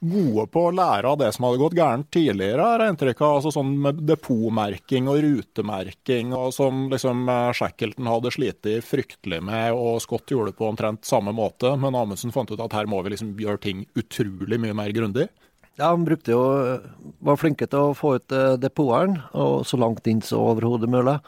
[0.05, 3.39] Gode på å lære av det som hadde gått gærent tidligere, har jeg inntrykk av.
[3.39, 9.73] Altså sånn med depotmerking og rutemerking, og som liksom eh, Shackleton hadde slitt fryktelig med,
[9.73, 11.73] og Scott gjorde det på omtrent samme måte.
[11.81, 15.31] Men Amundsen fant ut at her må vi liksom gjøre ting utrolig mye mer grundig.
[15.77, 16.45] Ja, han brukte jo
[17.21, 21.19] Var flinke til å få ut depoteren, og så langt inn som overhodet mulig.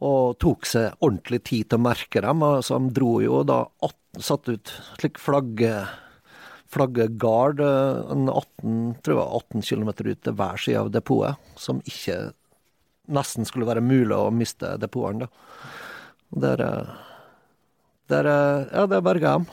[0.00, 2.42] Og tok seg ordentlig tid til å merke dem.
[2.46, 5.74] Altså, han dro jo da 18, satt ut slik flagge,
[6.70, 7.60] flaggegard gard
[8.14, 12.18] en 18, tror jeg 18 km ut til hver side av depotet, som ikke
[13.10, 15.26] nesten skulle være mulig å miste depotene.
[16.30, 16.62] Der,
[18.10, 18.30] der,
[18.70, 19.50] ja, det berga dem.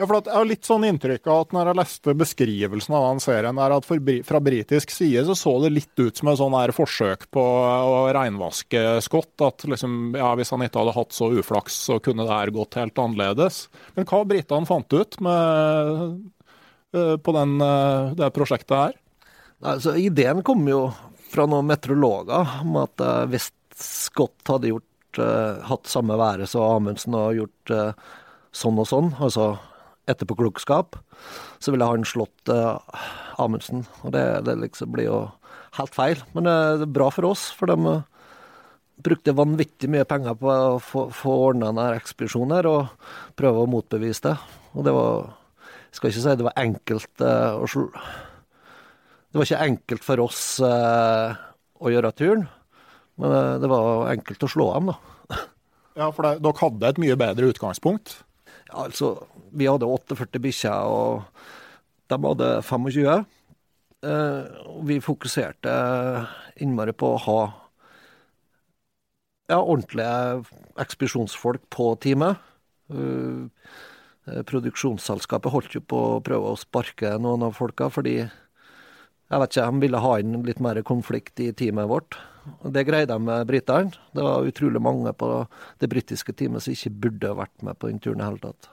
[0.00, 3.18] Ja, for Jeg har litt sånn inntrykk av at når jeg leste beskrivelsen av den
[3.20, 3.88] serien, er at
[4.24, 8.80] fra britisk side så så det litt ut som et sånn forsøk på å reinvaske
[9.04, 9.34] Scott.
[9.44, 12.80] At liksom, ja, hvis han ikke hadde hatt så uflaks, så kunne det her gått
[12.80, 13.66] helt annerledes.
[13.92, 16.16] Men hva britene fant ut med,
[16.96, 18.98] uh, på den, uh, det prosjektet her?
[19.60, 20.86] Altså, ideen kom jo
[21.28, 24.86] fra noen meteorologer om at uh, hvis Scott hadde gjort,
[25.66, 27.72] hatt samme været som Amundsen og gjort
[28.54, 29.56] sånn og sånn, altså
[30.10, 30.98] etterpåklokskap,
[31.62, 32.78] så ville han slått uh,
[33.40, 33.86] Amundsen.
[34.04, 35.20] Og det, det liksom blir jo
[35.78, 36.22] helt feil.
[36.34, 36.56] Men det
[36.86, 38.06] er bra for oss, for de uh,
[39.04, 43.70] brukte vanvittig mye penger på å få, få ordna denne ekspedisjonen her, og prøve å
[43.70, 44.36] motbevise det.
[44.74, 45.36] Og det var
[45.90, 50.22] Jeg skal ikke si det var enkelt uh, å slå Det var ikke enkelt for
[50.22, 51.34] oss uh,
[51.80, 52.44] å gjøre turen,
[53.18, 55.40] men uh, det var enkelt å slå dem, da.
[55.98, 58.20] Ja, for dere hadde et mye bedre utgangspunkt?
[58.72, 59.14] Altså,
[59.52, 61.22] vi hadde 48 bikkjer, og
[62.10, 63.24] de hadde 25.
[64.00, 65.72] og vi fokuserte
[66.62, 67.40] innmari på å ha
[69.50, 70.44] ja, ordentlige
[70.80, 72.40] ekspedisjonsfolk på teamet.
[72.90, 73.48] Uh,
[74.46, 79.66] produksjonsselskapet holdt jo på å prøve å sparke noen av folka, fordi jeg vet ikke,
[79.70, 82.18] de ville ha inn litt mer konflikt i teamet vårt.
[82.62, 83.92] Det greide de med britene.
[84.12, 85.28] Det var utrolig mange på
[85.80, 88.70] det britiske teamet som ikke burde vært med på den turen i hele tatt.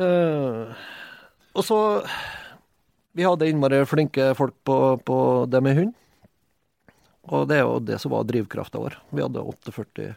[0.00, 0.72] Uh,
[1.52, 1.78] og så
[3.12, 5.16] Vi hadde innmari flinke folk på, på
[5.52, 5.90] det med hund.
[7.28, 8.96] Og det er jo det som var drivkrafta vår.
[9.12, 10.14] Vi hadde 48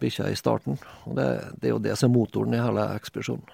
[0.00, 0.78] bikkjer i starten.
[1.10, 1.26] Og det,
[1.58, 3.50] det, er jo det som er motoren i hele ekspedisjonen.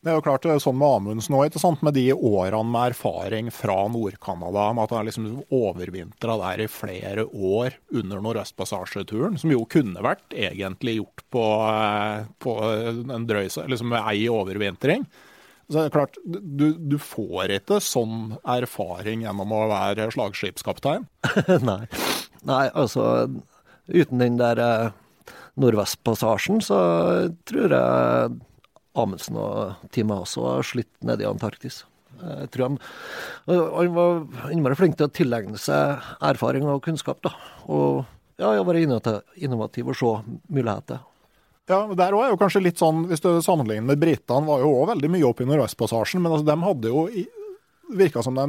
[0.00, 3.50] Det er jo klart det er sånn med Amundsen òg, med de årene med erfaring
[3.52, 9.66] fra Nord-Canada, med at han liksom overvintra der i flere år under Nordøstpassasjeturen, som jo
[9.68, 12.56] kunne vært egentlig gjort på, eh, på
[13.12, 15.04] en drøy, liksom med ei overvintring.
[15.68, 21.04] Så det er klart, du, du, får ikke sånn erfaring gjennom å være slagskipskaptein?
[21.70, 21.82] Nei.
[22.48, 23.28] Nei, altså
[23.84, 24.92] uten den der eh,
[25.60, 26.80] Nordvestpassasjen, så
[27.44, 28.40] tror jeg
[28.98, 31.84] Amundsen og teamet også har slitt nede i Antarktis.
[32.20, 32.78] Jeg tror han,
[33.48, 37.22] han var innmari flink til å tilegne seg erfaring og kunnskap.
[37.24, 37.32] da.
[37.70, 38.02] Og
[38.40, 40.12] ja, var innovativ og se
[40.48, 41.00] muligheter.
[41.70, 44.72] Ja, der også er jo kanskje litt sånn, Hvis du sammenligner med britene, var jo
[44.80, 46.22] òg veldig mye oppe i Nordvestpassasjen.
[46.22, 47.04] Men altså, de hadde jo
[48.00, 48.46] virka som de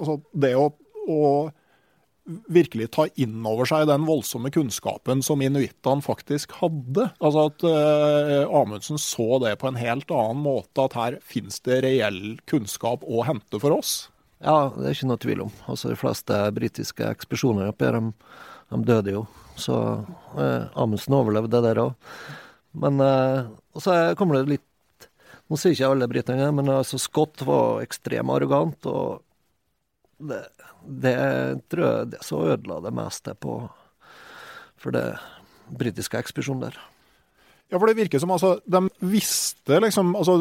[0.00, 0.70] altså, Det å,
[1.06, 1.20] å,
[2.26, 7.08] virkelig ta inn over seg den voldsomme kunnskapen som inuittene faktisk hadde.
[7.20, 11.82] Altså at uh, Amundsen så det på en helt annen måte, at her finnes det
[11.86, 14.08] reell kunnskap å hente for oss.
[14.42, 15.52] Ja, det er ikke noe tvil om.
[15.70, 18.32] Altså De fleste britiske ekspedisjoner oppi her, de,
[18.74, 19.26] de, døde jo.
[19.56, 22.16] Så uh, Amundsen overlevde det der òg.
[22.76, 23.46] Men uh,
[23.80, 24.64] så kommer det litt
[25.46, 29.20] Nå sier ikke alle britene men altså Scott var ekstremt arrogant, og
[30.18, 30.42] det,
[30.86, 31.16] det
[31.70, 33.58] tror jeg det som ødela det meste på
[34.76, 35.08] for det
[35.66, 36.78] britiske ekspedisjonen der.
[37.72, 40.36] Ja, for det virker som altså, de visste liksom altså,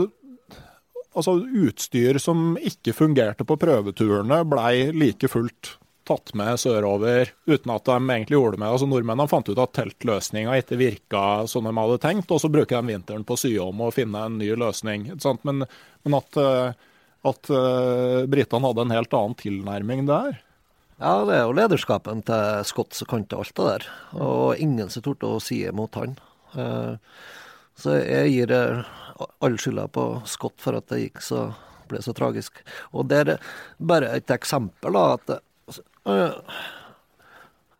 [1.15, 7.87] altså utstyr som ikke fungerte på prøveturene, blei like fullt tatt med sørover uten at
[7.87, 8.69] de egentlig gjorde det med.
[8.69, 12.77] Altså Nordmennene fant ut at teltløsninga ikke virka som de hadde tenkt, og så bruker
[12.77, 15.07] de vinteren på å sy om og finne en ny løsning.
[15.47, 16.91] Men, men, at, eh,
[17.25, 20.41] at uh, britene hadde en helt annen tilnærming der.
[21.01, 23.87] Ja, det er jo lederskapen til Scott som kan til alt det der.
[24.13, 26.15] Og ingen som torde å si imot han.
[26.55, 26.95] Uh,
[27.75, 31.49] så jeg gir all skylda på Scott for at det gikk så
[31.89, 32.61] ble så tragisk.
[32.95, 34.95] Og det er bare et eksempel.
[34.95, 35.81] da, at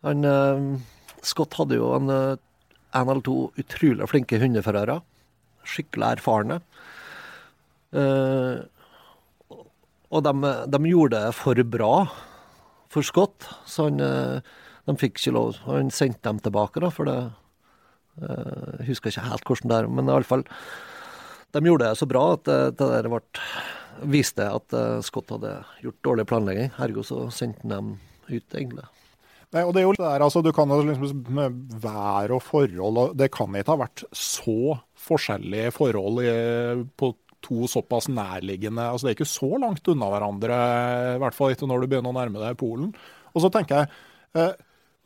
[0.04, 0.76] han, uh,
[1.24, 5.00] Scott hadde jo en, en eller to utrolig flinke hundeførere.
[5.66, 6.60] Skikkelig erfarne.
[7.96, 8.66] Uh,
[10.10, 11.92] og de, de, gjorde det for bra
[12.92, 13.98] for Scott, så han,
[14.86, 15.58] de fikk ikke lov.
[15.66, 17.18] Han sendte dem tilbake, da, for det
[18.16, 20.46] Jeg husker ikke helt hvordan det er, men iallfall
[21.52, 23.20] De gjorde det så bra at det, det der ble,
[24.08, 26.70] viste at Scott hadde gjort dårlig planlegging.
[26.80, 27.90] Ergo så sendte han dem
[28.30, 28.86] ut, egentlig.
[29.54, 31.38] Nei, og det er jo det der, altså, du kan liksom,
[31.82, 34.76] vær og forhold og Det kan ikke ha vært så
[35.06, 36.32] forskjellige forhold i,
[36.98, 37.12] på
[37.46, 40.60] to såpass nærliggende altså Det er ikke så langt unna hverandre,
[41.16, 42.92] i hvert fall ikke når du begynner å nærme deg Polen.
[43.34, 43.90] Og så tenker jeg
[44.36, 44.54] eh,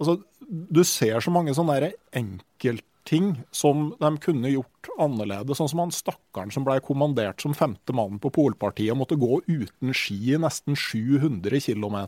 [0.00, 5.58] altså, Du ser så mange sånne enkeltting som de kunne gjort annerledes.
[5.60, 9.42] Sånn som han stakkaren som ble kommandert som femte mann på Polpartiet og måtte gå
[9.48, 11.98] uten ski i nesten 700 km.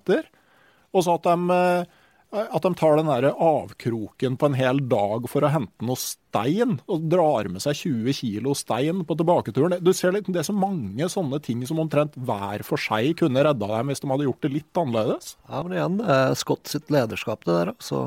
[0.93, 2.01] Og så at de, eh,
[2.33, 6.79] at de tar den der avkroken på en hel dag for å hente noe stein,
[6.89, 9.77] og drar med seg 20 kilo stein på tilbaketuren.
[9.85, 13.45] Du ser litt, Det er så mange sånne ting som omtrent hver for seg kunne
[13.45, 15.35] redda dem hvis de hadde gjort det litt annerledes.
[15.49, 17.75] Ja, men igjen, det er Scott sitt lederskap, det der.
[17.85, 18.07] Så,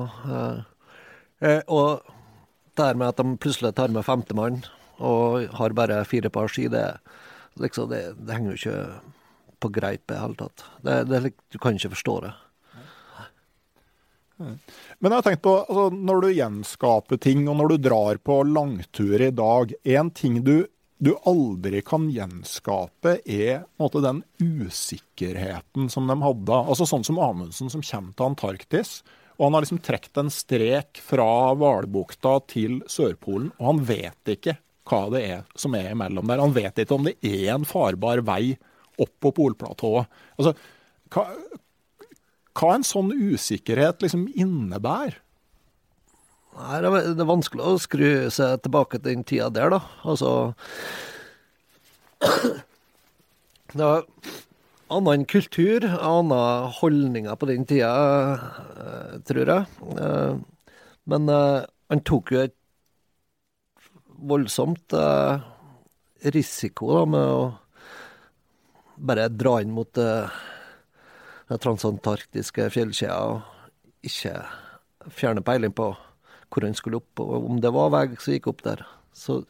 [1.44, 2.06] Eh, og
[2.76, 4.64] det med at de plutselig tar med femtemann
[5.04, 6.86] og har bare fire par ski, det,
[7.60, 8.80] liksom, det, det henger jo ikke
[9.64, 10.66] på greip i det hele tatt.
[11.52, 12.34] Du kan ikke forstå det.
[14.38, 18.42] Men jeg har tenkt på, altså, når du gjenskaper ting, og når du drar på
[18.50, 20.66] langtur i dag En ting du
[20.98, 26.56] du aldri kan gjenskape, er måte, den usikkerheten som de hadde.
[26.56, 28.94] Altså Sånn som Amundsen som kommer til Antarktis.
[29.36, 31.28] Og Han har liksom trukket en strek fra
[31.60, 34.56] Hvalbukta til Sørpolen, og han vet ikke
[34.88, 36.44] hva det er som er imellom der.
[36.44, 38.56] Han vet ikke om det er en farbar vei
[39.02, 40.08] opp på polplatået.
[40.40, 40.56] Altså,
[41.12, 41.28] hva,
[42.56, 45.20] hva en sånn usikkerhet liksom innebærer?
[46.56, 49.82] Nei, det er, vanskelig å skru seg tilbake til den tida der, da.
[50.08, 50.54] Altså
[53.76, 54.06] Det var
[54.96, 57.92] annen kultur, andre holdninger på den tida,
[58.80, 59.66] eh, tror jeg.
[60.00, 60.38] Eh,
[61.12, 62.56] men eh, han tok jo et
[64.16, 64.96] voldsomt
[66.24, 67.42] risiko da, med å
[68.96, 70.00] bare dra inn mot
[71.50, 73.44] transantarktiske fjellkjeder
[74.06, 74.34] ikke
[75.14, 75.92] fjerne peiling på
[76.50, 78.86] hvor han skulle opp, og om det var vei som gikk opp der.
[79.16, 79.42] Så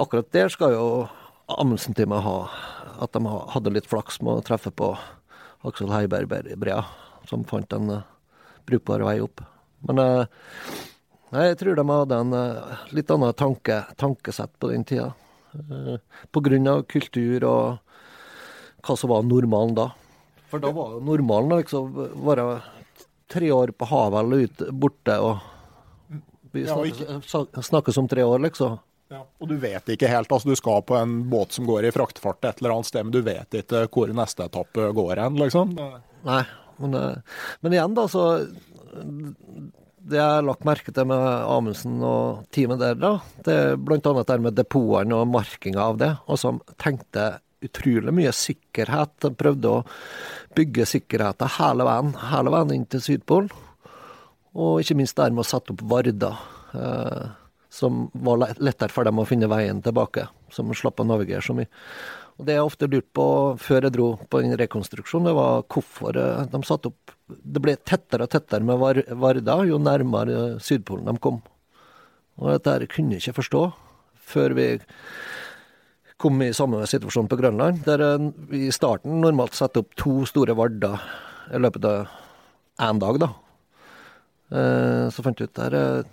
[0.00, 0.86] akkurat der skal jo
[1.50, 2.36] Amundsen-teamet ha
[3.02, 4.92] at de hadde litt flaks med å treffe på
[5.66, 6.84] Aksel Heiberg Brea,
[7.28, 8.06] som fant en uh,
[8.68, 9.42] brukbar vei opp.
[9.88, 10.24] Men uh,
[11.34, 15.10] jeg tror de hadde en uh, litt annen tanke, tankesett på den tida.
[15.50, 17.80] Av kultur og
[18.86, 19.90] hva som var normalen da.
[20.50, 21.94] For da var jo normalen liksom
[22.26, 22.46] være
[23.30, 25.46] tre år på havet eller ute, borte og
[26.50, 28.78] vi snakkes, snakkes om tre år, liksom.
[29.10, 30.30] Ja, og du vet ikke helt.
[30.30, 33.14] altså Du skal på en båt som går i fraktfart et eller annet sted, men
[33.14, 35.74] du vet ikke hvor neste etappe går hen, liksom.
[36.26, 36.42] Nei,
[36.78, 38.26] men, eh, men, igjen, da, så
[40.00, 43.10] Det jeg har lagt merke til med Amundsen og teamet der, da,
[43.46, 43.98] det er bl.a.
[44.00, 47.26] det med depotene og markinga av det, og som tenkte
[47.64, 49.16] utrolig mye sikkerhet.
[49.24, 49.82] De prøvde å
[50.56, 53.50] bygge sikkerheten hele veien, hele veien inn til Sydpolen.
[54.58, 56.32] Og ikke minst der med å sette opp Varda,
[56.74, 57.28] eh,
[57.70, 60.26] som var lettere for dem å finne veien tilbake.
[60.50, 61.70] Som slapp å navigere så mye.
[62.40, 63.26] Og Det jeg ofte lurt på
[63.60, 67.76] før jeg dro på den rekonstruksjonen, det var hvorfor eh, de satte opp Det ble
[67.76, 68.80] tettere og tettere med
[69.20, 71.36] Varda jo nærmere Sydpolen de kom.
[72.40, 73.60] Og dette kunne jeg ikke forstå
[74.32, 74.66] før vi
[76.20, 78.02] kom i samme situasjon på Grønland, der
[78.50, 81.00] vi i starten normalt setter opp to store Varder
[81.50, 82.10] i løpet av
[82.84, 83.30] én dag, da.
[84.50, 86.10] Eh, så fant jeg ut der eh,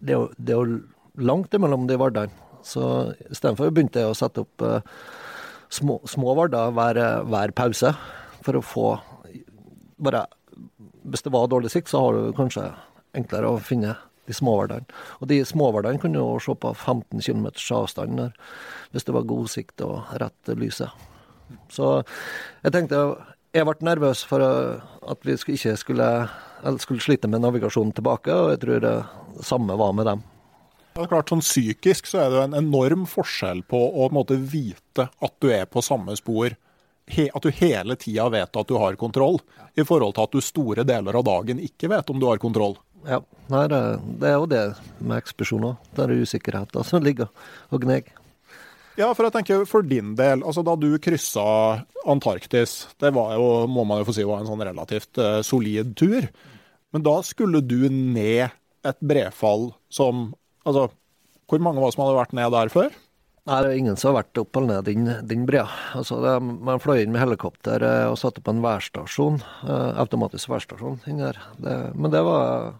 [0.00, 0.80] det er, jo,
[1.20, 2.32] langt mellom de vardene.
[2.64, 2.82] Så
[3.28, 4.64] istedenfor begynte jeg å sette opp
[5.72, 7.92] små, små varder hver, hver, pause,
[8.44, 8.88] for å få
[10.00, 10.26] bare
[11.08, 12.66] Hvis det var dårlig sikt, så har du kanskje
[13.16, 13.94] enklere å finne
[14.30, 14.56] de små.
[14.70, 18.32] Og de små kunne jo se på 15 km avstand der,
[18.94, 20.88] hvis det var god sikt og rett lyse.
[21.68, 22.00] Så
[22.62, 23.18] jeg tenkte
[23.50, 26.10] Jeg ble nervøs for at vi ikke skulle
[26.78, 28.96] skulle slite med navigasjonen tilbake, og jeg tror det
[29.46, 30.22] samme var med dem.
[30.94, 34.36] Det er klart, sånn Psykisk så er det jo en enorm forskjell på å måte,
[34.36, 36.56] vite at du er på samme spor,
[37.10, 39.40] at du hele tida vet at du har kontroll,
[39.74, 42.76] i forhold til at du store deler av dagen ikke vet om du har kontroll.
[43.08, 43.20] Ja,
[43.50, 43.80] Nei, det,
[44.22, 44.62] det er jo det
[45.02, 45.74] med ekspedisjoner.
[45.96, 47.30] Det er usikkerheten som ligger
[47.74, 48.14] og gneger.
[48.98, 51.42] Ja, for jeg tenker for din del, altså da du kryssa
[52.10, 55.94] Antarktis, det var jo, må man jo få si, var en sånn relativt uh, solid
[55.98, 56.26] tur.
[56.94, 58.50] Men da skulle du ned
[58.86, 60.30] et brefall som
[60.68, 60.90] Altså,
[61.48, 62.96] hvor mange var det som hadde vært ned der før?
[63.50, 65.64] Nei, det er ingen som har vært opp eller ned den, den brea.
[65.98, 71.00] Altså, man fløy inn med helikopter eh, og satte på en værstasjon, uh, automatisk værstasjon
[71.10, 71.40] inni der.
[71.58, 72.76] Det, men det var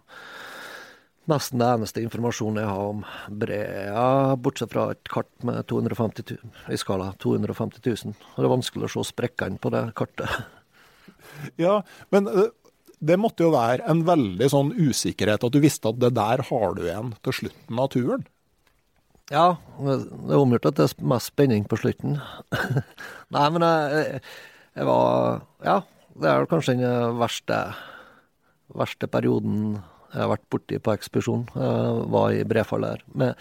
[1.30, 3.02] nesten det eneste informasjonen jeg har om
[3.42, 4.06] Brea,
[4.38, 8.14] bortsett fra et kart med 250 000, i skala 250 000.
[8.14, 10.30] Og det er vanskelig å se sprekkene på det kartet.
[11.60, 11.80] Ja,
[12.12, 12.48] men eh,
[13.00, 16.74] det måtte jo være en veldig sånn usikkerhet at du visste at det der har
[16.76, 18.24] du igjen til slutten av turen?
[19.30, 19.94] Ja, det
[20.34, 22.18] er omgjort at det er mest spenning på slutten.
[23.34, 24.20] Nei, men jeg,
[24.74, 25.76] jeg, var Ja,
[26.18, 27.60] det er kanskje den verste,
[28.74, 29.78] verste perioden
[30.10, 31.44] jeg har vært borti på ekspedisjon.
[31.54, 33.04] Jeg var i Brefall der.
[33.14, 33.38] Med,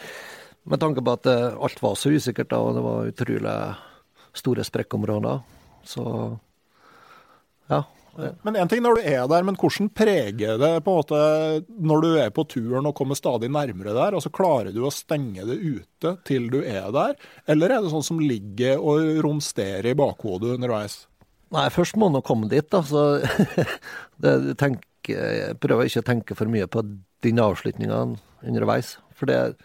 [0.70, 3.56] med, tanke på at eh, alt var så usikkert da, og det var utrolig
[4.38, 5.42] store sprekkområder.
[5.90, 6.04] Så
[7.72, 7.82] ja.
[8.18, 11.20] Men én ting når du er der, men hvordan preger det på en måte
[11.80, 14.18] når du er på turen og kommer stadig nærmere der?
[14.18, 17.16] altså Klarer du å stenge det ute til du er der,
[17.50, 21.04] eller er det sånn som ligger og romsterer i bakhodet underveis?
[21.54, 22.84] Nei, først må du komme dit, da.
[22.86, 23.22] Så
[24.24, 24.84] det, tenk,
[25.62, 26.84] prøver ikke å tenke for mye på
[27.26, 28.04] dine avslutninga
[28.46, 28.98] underveis.
[29.18, 29.58] For det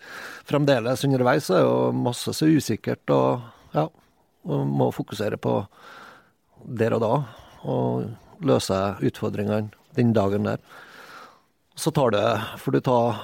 [0.49, 3.89] fremdeles underveis er jo masse så usikkert, og ja,
[4.45, 5.59] og må fokusere på
[6.65, 7.15] der og da.
[7.69, 8.09] Og
[8.47, 10.61] løse utfordringene den dagen der.
[11.75, 12.27] Så tar det
[12.63, 13.19] For du tar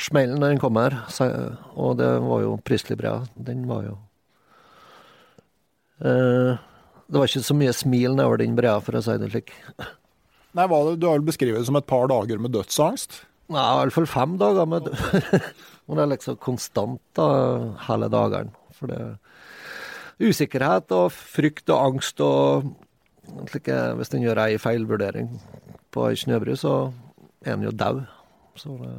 [0.00, 0.96] smellen når den kommer,
[1.76, 3.26] Og det var jo Prisley-brea.
[3.36, 3.96] Den var jo
[6.04, 6.60] eh,
[7.08, 9.52] Det var ikke så mye smil nedover den brea, for å si det slik.
[10.52, 13.22] Nei, hva, Du har vel beskrevet det som et par dager med dødsangst?
[13.52, 14.88] Nei, i hvert fall fem dager med
[15.86, 17.26] Men det er liksom konstant da,
[17.88, 18.52] hele dagene.
[18.76, 19.18] For det er
[20.22, 22.70] usikkerhet og frykt og angst og
[23.50, 25.28] slike, Hvis en gjør ei feilvurdering
[25.92, 26.92] på ei snøbru, så
[27.44, 28.04] er en jo død.
[28.60, 28.92] Så det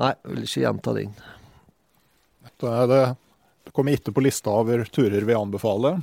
[0.00, 1.10] Nei, jeg vil ikke gjenta den.
[2.60, 3.00] Det, det,
[3.68, 5.98] det kommer ikke på lista over turer vi anbefaler.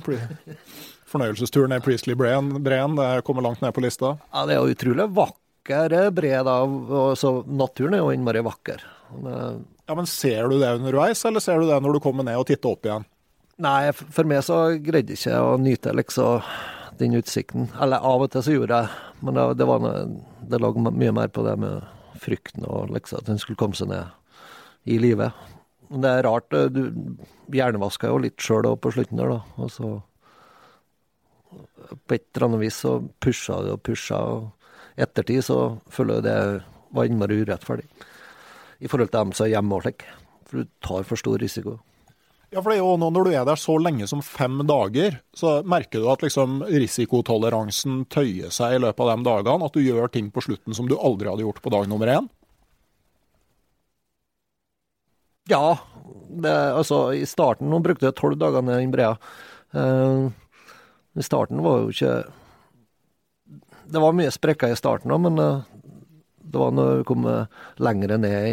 [1.10, 4.12] Fornøyelsesturen i Priestley Breen, Breen, det kommer langt ned på lista.
[4.30, 6.54] Ja, det er jo utrolig vakker bre, da.
[7.18, 8.86] Så naturen er jo innmari vakker.
[9.24, 9.50] Det-
[9.88, 12.46] Ja, men Ser du det underveis, eller ser du det når du kommer ned og
[12.46, 13.06] titter opp igjen?
[13.58, 16.44] Nei, for meg så greide jeg ikke å nyte liksom
[17.00, 17.66] den utsikten.
[17.82, 20.02] Eller av og til så gjorde jeg, men det, det noe,
[20.50, 21.86] det lå mye mer på det med
[22.22, 24.14] frykten og liksom at den skulle komme seg ned
[24.86, 25.34] i livet.
[25.88, 29.40] Men det er rart, eh, du hjernevaska jo litt sjøl på slutten der, da.
[29.58, 29.90] Og så
[31.88, 35.58] på et eller annet vis så pusha det og pusha, og ettertid så
[35.90, 36.38] føler jeg det
[36.94, 37.88] var innmari urettferdig.
[38.78, 40.04] I forhold til dem som er hjemme og slik.
[40.48, 41.78] For du tar for stor risiko.
[42.48, 45.20] Ja, for det er jo nå Når du er der så lenge som fem dager,
[45.36, 49.68] så merker du at liksom risikotoleransen tøyer seg i løpet av de dagene.
[49.68, 52.30] At du gjør ting på slutten som du aldri hadde gjort på dag nummer én.
[55.48, 55.78] Ja,
[56.28, 59.14] det, altså i starten Nå brukte jeg tolv dager ned den brea.
[59.76, 60.28] Uh,
[61.16, 62.12] I starten var jo ikke
[63.92, 65.64] Det var mye sprekker i starten òg, men uh,
[66.48, 67.50] det var når vi kom eh,
[67.84, 68.52] lengre ned i,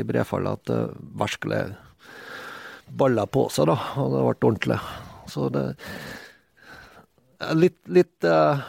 [0.00, 0.78] i brefallet at det
[1.20, 1.58] virkelig
[2.88, 3.76] balla på seg, da.
[4.02, 4.80] Og det ble ordentlig.
[5.30, 5.66] Så det
[7.56, 8.60] Litt, litt eh,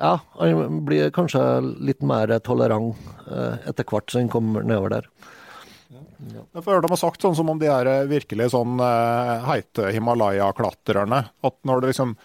[0.00, 1.42] Ja, han blir kanskje
[1.84, 2.96] litt mer tolerant
[3.28, 5.10] eh, etter hvert som han kommer nedover der.
[5.90, 8.80] Jeg får høre dem har sagt sånn som om de er eh, virkelig sånn
[9.44, 11.24] heite Himalaya-klatrerne.
[11.44, 12.16] At når det liksom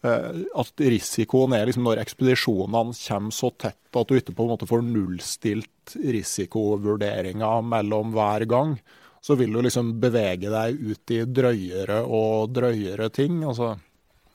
[0.00, 4.64] at risikoen er liksom når ekspedisjonene kommer så tett at du ikke på en måte
[4.64, 8.72] får nullstilt risikovurderinga mellom hver gang,
[9.20, 13.44] så vil du liksom bevege deg ut i drøyere og drøyere ting.
[13.44, 13.76] altså...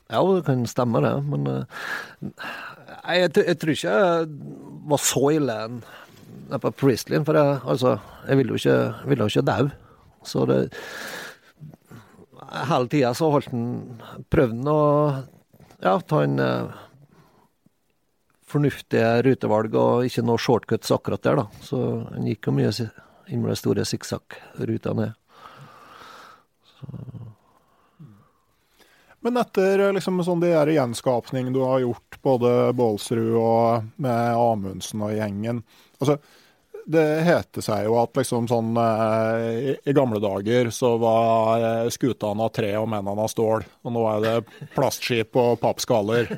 [0.06, 1.86] Ja, det kan stemme det, men eh,
[3.18, 4.26] jeg, jeg tror ikke jeg
[4.86, 5.56] var så ille
[6.62, 7.96] på Priestley, for jeg, altså,
[8.28, 9.70] jeg ville jo ikke, ville jo ikke dø.
[10.26, 10.60] Så det
[12.46, 13.64] Hele tida så holdt han
[14.30, 14.80] Prøvde han å
[15.82, 16.76] ja, ta en eh,
[18.46, 21.64] fornuftige rutevalg og ikke noe shortcuts akkurat der, da.
[21.66, 21.80] Så
[22.14, 22.70] han gikk jo mye
[23.26, 25.12] si- inn med de store sikksakk-ruta ned.
[29.20, 34.34] Men etter eh, liksom sånn de der gjenskapning du har gjort, både Baalsrud og med
[34.36, 35.62] Amundsen og gjengen
[35.98, 36.18] altså
[36.86, 41.88] det heter seg jo at liksom sånn eh, i, I gamle dager så var eh,
[41.90, 46.30] skutene av tre og mennene av stål, og nå er det plastskip og pappskaller.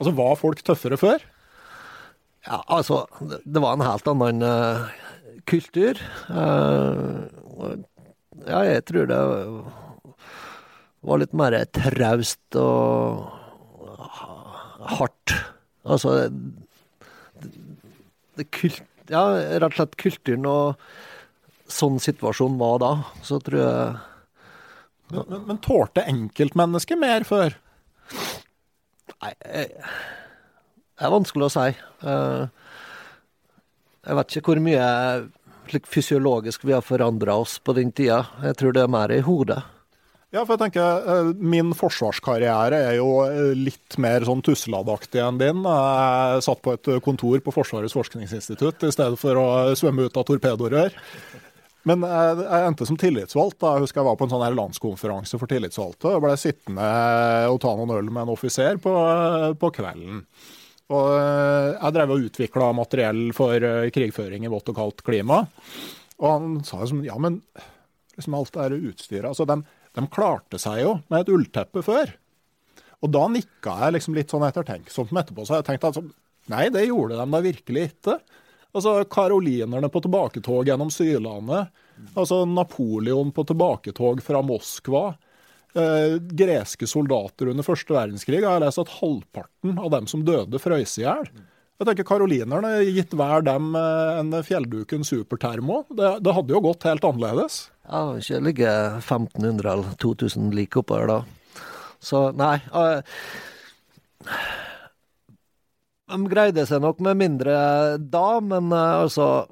[0.00, 1.20] Altså, var folk tøffere før?
[2.46, 4.86] Ja, altså, det det var en helt annen eh,
[5.48, 6.00] kultur.
[6.28, 7.74] Eh,
[8.48, 9.20] ja, jeg tror det
[11.06, 13.26] var litt mer traust og
[14.90, 15.34] hardt.
[15.88, 16.16] Altså
[17.40, 17.50] det,
[18.40, 19.24] det kult, Ja,
[19.58, 20.82] rett og slett kulturen og
[21.70, 22.90] sånn situasjonen var da,
[23.26, 23.96] så tror jeg
[25.10, 27.56] Men, men, men tålte enkeltmennesket mer før?
[29.20, 29.72] Nei, jeg-
[31.00, 31.64] det er vanskelig å si.
[32.06, 32.44] Eh,
[34.06, 34.86] Jeg vet ikke hvor mye
[35.70, 38.24] slik fysiologisk vi har forandra oss på den tida.
[38.42, 39.60] Jeg tror det er mer i hodet.
[40.30, 45.40] Ja, for jeg tenker, eh, Min forsvarskarriere er jo eh, litt mer sånn tusseladaktig enn
[45.40, 45.64] din.
[45.66, 49.46] Jeg satt på et kontor på Forsvarets forskningsinstitutt i stedet for å
[49.78, 50.94] svømme ut av torpedorør.
[51.88, 53.58] Men jeg, jeg endte som tillitsvalgt.
[53.58, 53.74] da.
[53.74, 56.14] Jeg husker jeg var på en sånn her landskonferanse for tillitsvalgte.
[56.14, 56.88] og ble sittende
[57.50, 58.94] og ta noen øl med en offiser på,
[59.58, 60.22] på kvelden.
[60.90, 65.44] Og eh, jeg drev og utvikla materiell for eh, krigføring i vått og kaldt klima.
[66.20, 67.40] Og han sa liksom ja, men
[68.16, 69.60] liksom alt det her utstyret altså de,
[69.96, 72.12] de klarte seg jo med et ullteppe før.
[73.00, 75.46] Og da nikka jeg liksom litt sånn ettertenksomt etterpå.
[75.48, 76.04] Så jeg tenkte altså,
[76.52, 78.18] nei, det gjorde de da virkelig ikke.
[78.76, 81.72] Altså karolinerne på tilbaketog gjennom Sydlandet.
[82.12, 85.14] Altså Napoleon på tilbaketog fra Moskva.
[85.78, 88.40] Eh, greske soldater under første verdenskrig.
[88.42, 91.28] Jeg har lest at halvparten av dem som døde, frøys i hjel.
[91.80, 96.88] Jeg tenker Karolinerne, gitt hver dem eh, en Fjellduken supertermo, det, det hadde jo gått
[96.88, 97.68] helt annerledes.
[97.86, 101.20] Ja, ikke ligge 1500 eller 2000 lik oppover da.
[102.02, 102.56] Så nei.
[102.74, 103.00] eh,
[106.10, 107.54] De greide seg nok med mindre
[108.02, 109.46] da, men uh, altså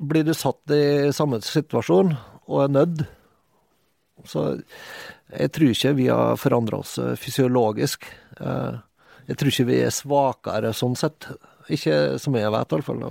[0.00, 2.14] Blir du satt i samme situasjon
[2.50, 3.02] og er nødt,
[4.26, 4.46] så
[5.32, 8.06] jeg tror ikke vi har forandra oss eh, fysiologisk.
[8.40, 8.78] Eh,
[9.30, 11.28] Jeg tror ikke vi er svakere sånn sett.
[11.70, 13.04] Ikke som jeg vet, iallfall.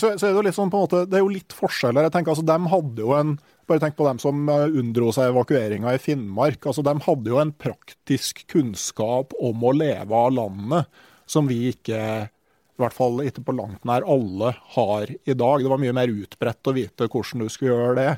[0.00, 2.08] Så, så er det litt sånn på en måte, det er jo litt forskjeller.
[2.08, 3.36] Jeg tenker altså, De hadde jo en
[3.68, 6.64] Bare tenk på dem som eh, unndro seg evakueringa i Finnmark.
[6.64, 10.88] altså De hadde jo en praktisk kunnskap om å leve av landet
[11.28, 12.30] som vi ikke
[12.78, 15.64] i hvert fall ikke på langt nær alle har i dag.
[15.64, 18.12] Det var mye mer utbredt å vite hvordan du skulle gjøre det.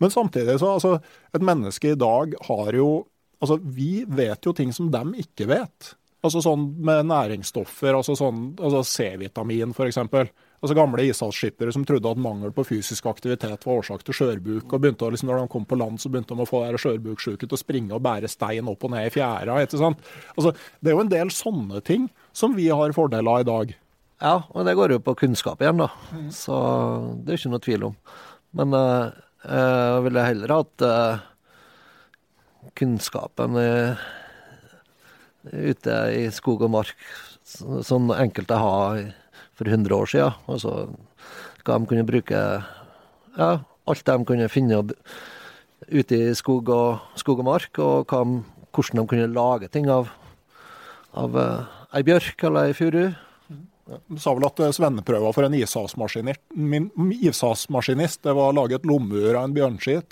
[0.00, 0.96] Men samtidig så altså,
[1.36, 2.90] et menneske i dag har jo
[3.36, 5.90] Altså, vi vet jo ting som dem ikke vet.
[6.24, 10.00] Altså sånn med næringsstoffer, altså sånn altså C-vitamin f.eks.
[10.00, 14.72] Altså Gamle ishavsskippere som trodde at mangel på fysisk aktivitet var årsak til skjørbuk.
[14.72, 17.44] og begynte å, liksom, Når de kom på land, så begynte de å få skjørbuksjuke
[17.44, 19.60] til å springe og bære stein opp og ned i fjæra.
[19.60, 23.76] Altså, Det er jo en del sånne ting som vi har fordel av i dag.
[24.16, 25.90] Ja, og det går jo på kunnskap igjen, da.
[26.32, 26.56] Så
[27.20, 27.96] det er ikke noe tvil om.
[28.56, 29.12] Men uh,
[29.44, 31.24] jeg ville heller hatt uh,
[32.80, 34.06] kunnskapen uh,
[35.52, 36.96] ute i skog og mark,
[37.44, 39.02] som enkelte har
[39.56, 40.40] for 100 år siden.
[40.48, 40.88] Altså
[41.66, 42.40] hva de kunne bruke
[43.36, 43.50] Ja,
[43.84, 44.80] alt de kunne finne
[45.92, 48.24] ute i skog og, skog og mark, og hva,
[48.72, 50.08] hvordan de kunne lage ting av,
[51.12, 51.36] av
[51.92, 53.04] ei bjørk eller ei furu.
[53.86, 59.44] Du sa vel at svenneprøva for en ishavsmaskinist, det var å lage et lommeur av
[59.46, 60.10] en bjørnskitt?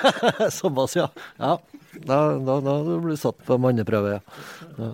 [0.58, 1.08] Såpass, ja.
[1.36, 1.58] ja.
[2.00, 4.20] Da, da, da blir du satt på manneprøve, ja.
[4.80, 4.92] ja.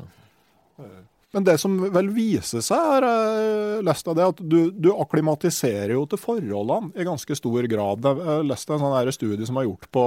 [1.37, 6.07] Men det som vel viser seg, er lest av det, at du, du, akklimatiserer jo
[6.09, 8.07] til forholdene i ganske stor grad.
[8.09, 10.05] Jeg leste en sånn studie som er gjort på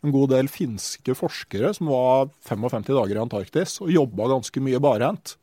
[0.00, 4.80] en god del finske forskere som var 55 dager i Antarktis og jobba ganske mye
[4.80, 5.34] barhendt.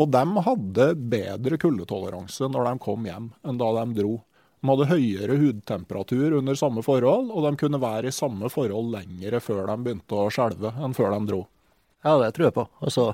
[0.00, 4.16] Og de hadde bedre kuldetoleranse når de kom hjem, enn da de dro.
[4.60, 9.40] De hadde høyere hudtemperatur under samme forhold, og de kunne være i samme forhold lengre
[9.44, 11.40] før de begynte å skjelve, enn før de dro.
[12.04, 12.64] Ja, det tror jeg på.
[12.80, 13.06] Altså,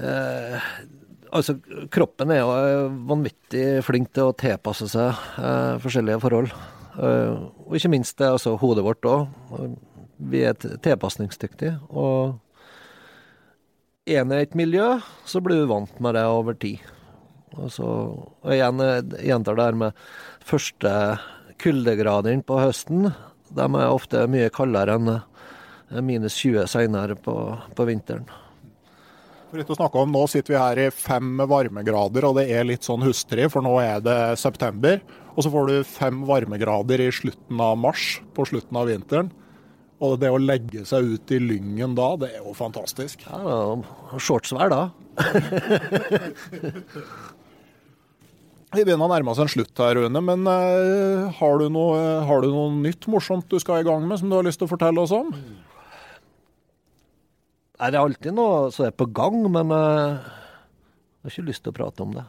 [0.00, 0.70] eh,
[1.28, 1.58] altså
[1.92, 6.56] kroppen er jo vanvittig flink til å tilpasse seg eh, forskjellige forhold.
[6.96, 9.28] Eh, og ikke minst det, altså, hodet vårt òg.
[10.32, 11.76] Vi er tilpasningsdyktige.
[11.92, 12.40] og
[14.06, 14.96] er i et miljø,
[15.26, 16.78] så blir du vant med det over tid.
[17.56, 18.82] Og så og igjen
[19.24, 20.06] gjentar det her med
[20.46, 20.92] første
[21.62, 23.10] kuldegradene på høsten.
[23.56, 27.34] De er ofte mye kaldere enn minus 20 senere på,
[27.74, 28.26] på vinteren.
[29.56, 32.84] Litt å snakke om, Nå sitter vi her i fem varmegrader, og det er litt
[32.84, 34.98] sånn hustrig, for nå er det september.
[35.36, 39.30] Og så får du fem varmegrader i slutten av mars, på slutten av vinteren.
[40.04, 43.22] Og det å legge seg ut i lyngen da, det er jo fantastisk.
[43.24, 43.76] Ja,
[44.20, 44.82] Shortsvær da.
[48.76, 50.20] Vi begynner å nærme oss en slutt her, Rune.
[50.20, 54.18] Men uh, har, du noe, har, du noe, nytt morsomt du skal i gang med,
[54.20, 55.32] som du har lyst til å fortelle oss om?
[57.76, 61.64] Nei, Det er alltid noe som er på gang, men uh, jeg har ikke lyst
[61.64, 62.26] til å prate om det.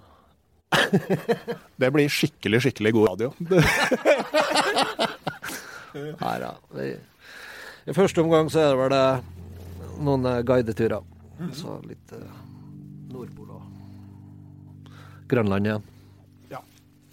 [1.82, 3.30] det blir skikkelig, skikkelig god radio.
[5.98, 6.52] Nei da.
[7.88, 11.06] I første omgang så er det vel noen guideturer.
[11.56, 12.26] Så litt uh,
[13.14, 14.90] Nordpol og
[15.32, 15.86] Grønland igjen.
[16.52, 16.60] Ja.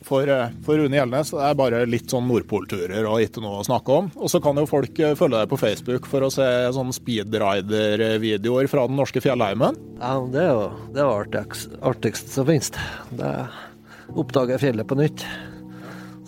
[0.07, 0.27] For,
[0.67, 4.11] for Rune Gjelnes det er bare litt sånn Nordpolturer og ikke noe å snakke om.
[4.19, 8.89] Og så kan jo folk følge deg på Facebook for å se sånn speedrider-videoer fra
[8.91, 9.79] den norske fjellheimen.
[10.01, 12.75] Ja, det er jo det er artigst, artigst som finnes.
[13.15, 13.33] Det
[14.11, 15.27] oppdager fjellet på nytt.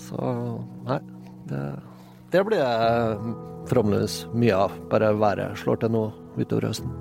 [0.07, 0.31] Så
[0.87, 1.03] nei,
[1.51, 1.67] det,
[2.37, 3.35] det blir jeg
[3.71, 4.75] forhåpentligvis mye av.
[4.91, 6.05] Bare været slår til nå
[6.37, 6.93] utover høsten.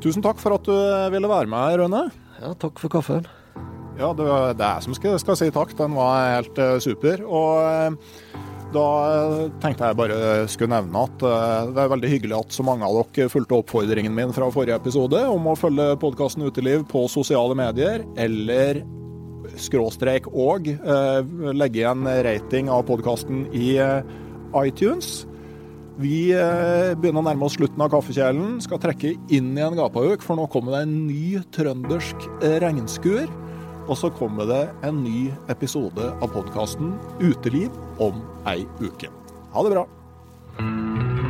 [0.00, 0.76] Tusen takk for at du
[1.12, 2.06] ville være med, Rønne.
[2.40, 3.28] Ja, takk for kaffen.
[4.00, 5.74] Ja, det er jeg som skal, skal, si takk.
[5.76, 7.20] Den var helt uh, super.
[7.28, 8.38] Og uh,
[8.72, 8.86] da
[9.60, 12.96] tenkte jeg bare skulle nevne at uh, det er veldig hyggelig at så mange av
[13.12, 18.06] dere fulgte oppfordringen min fra forrige episode om å følge podkasten Uteliv på sosiale medier,
[18.16, 18.80] eller
[19.62, 20.68] skråstrek og
[21.56, 23.74] legge igjen rating av podkasten i
[24.60, 25.20] iTunes.
[26.00, 28.56] Vi eh, begynner å nærme oss slutten av kaffekjelen.
[28.64, 32.28] Skal trekke inn i en gapauk, for nå kommer det en ny trøndersk
[32.64, 33.28] regnskur.
[33.90, 39.10] Og så kommer det en ny episode av podkasten Uteliv om ei uke.
[39.50, 41.29] Ha det bra.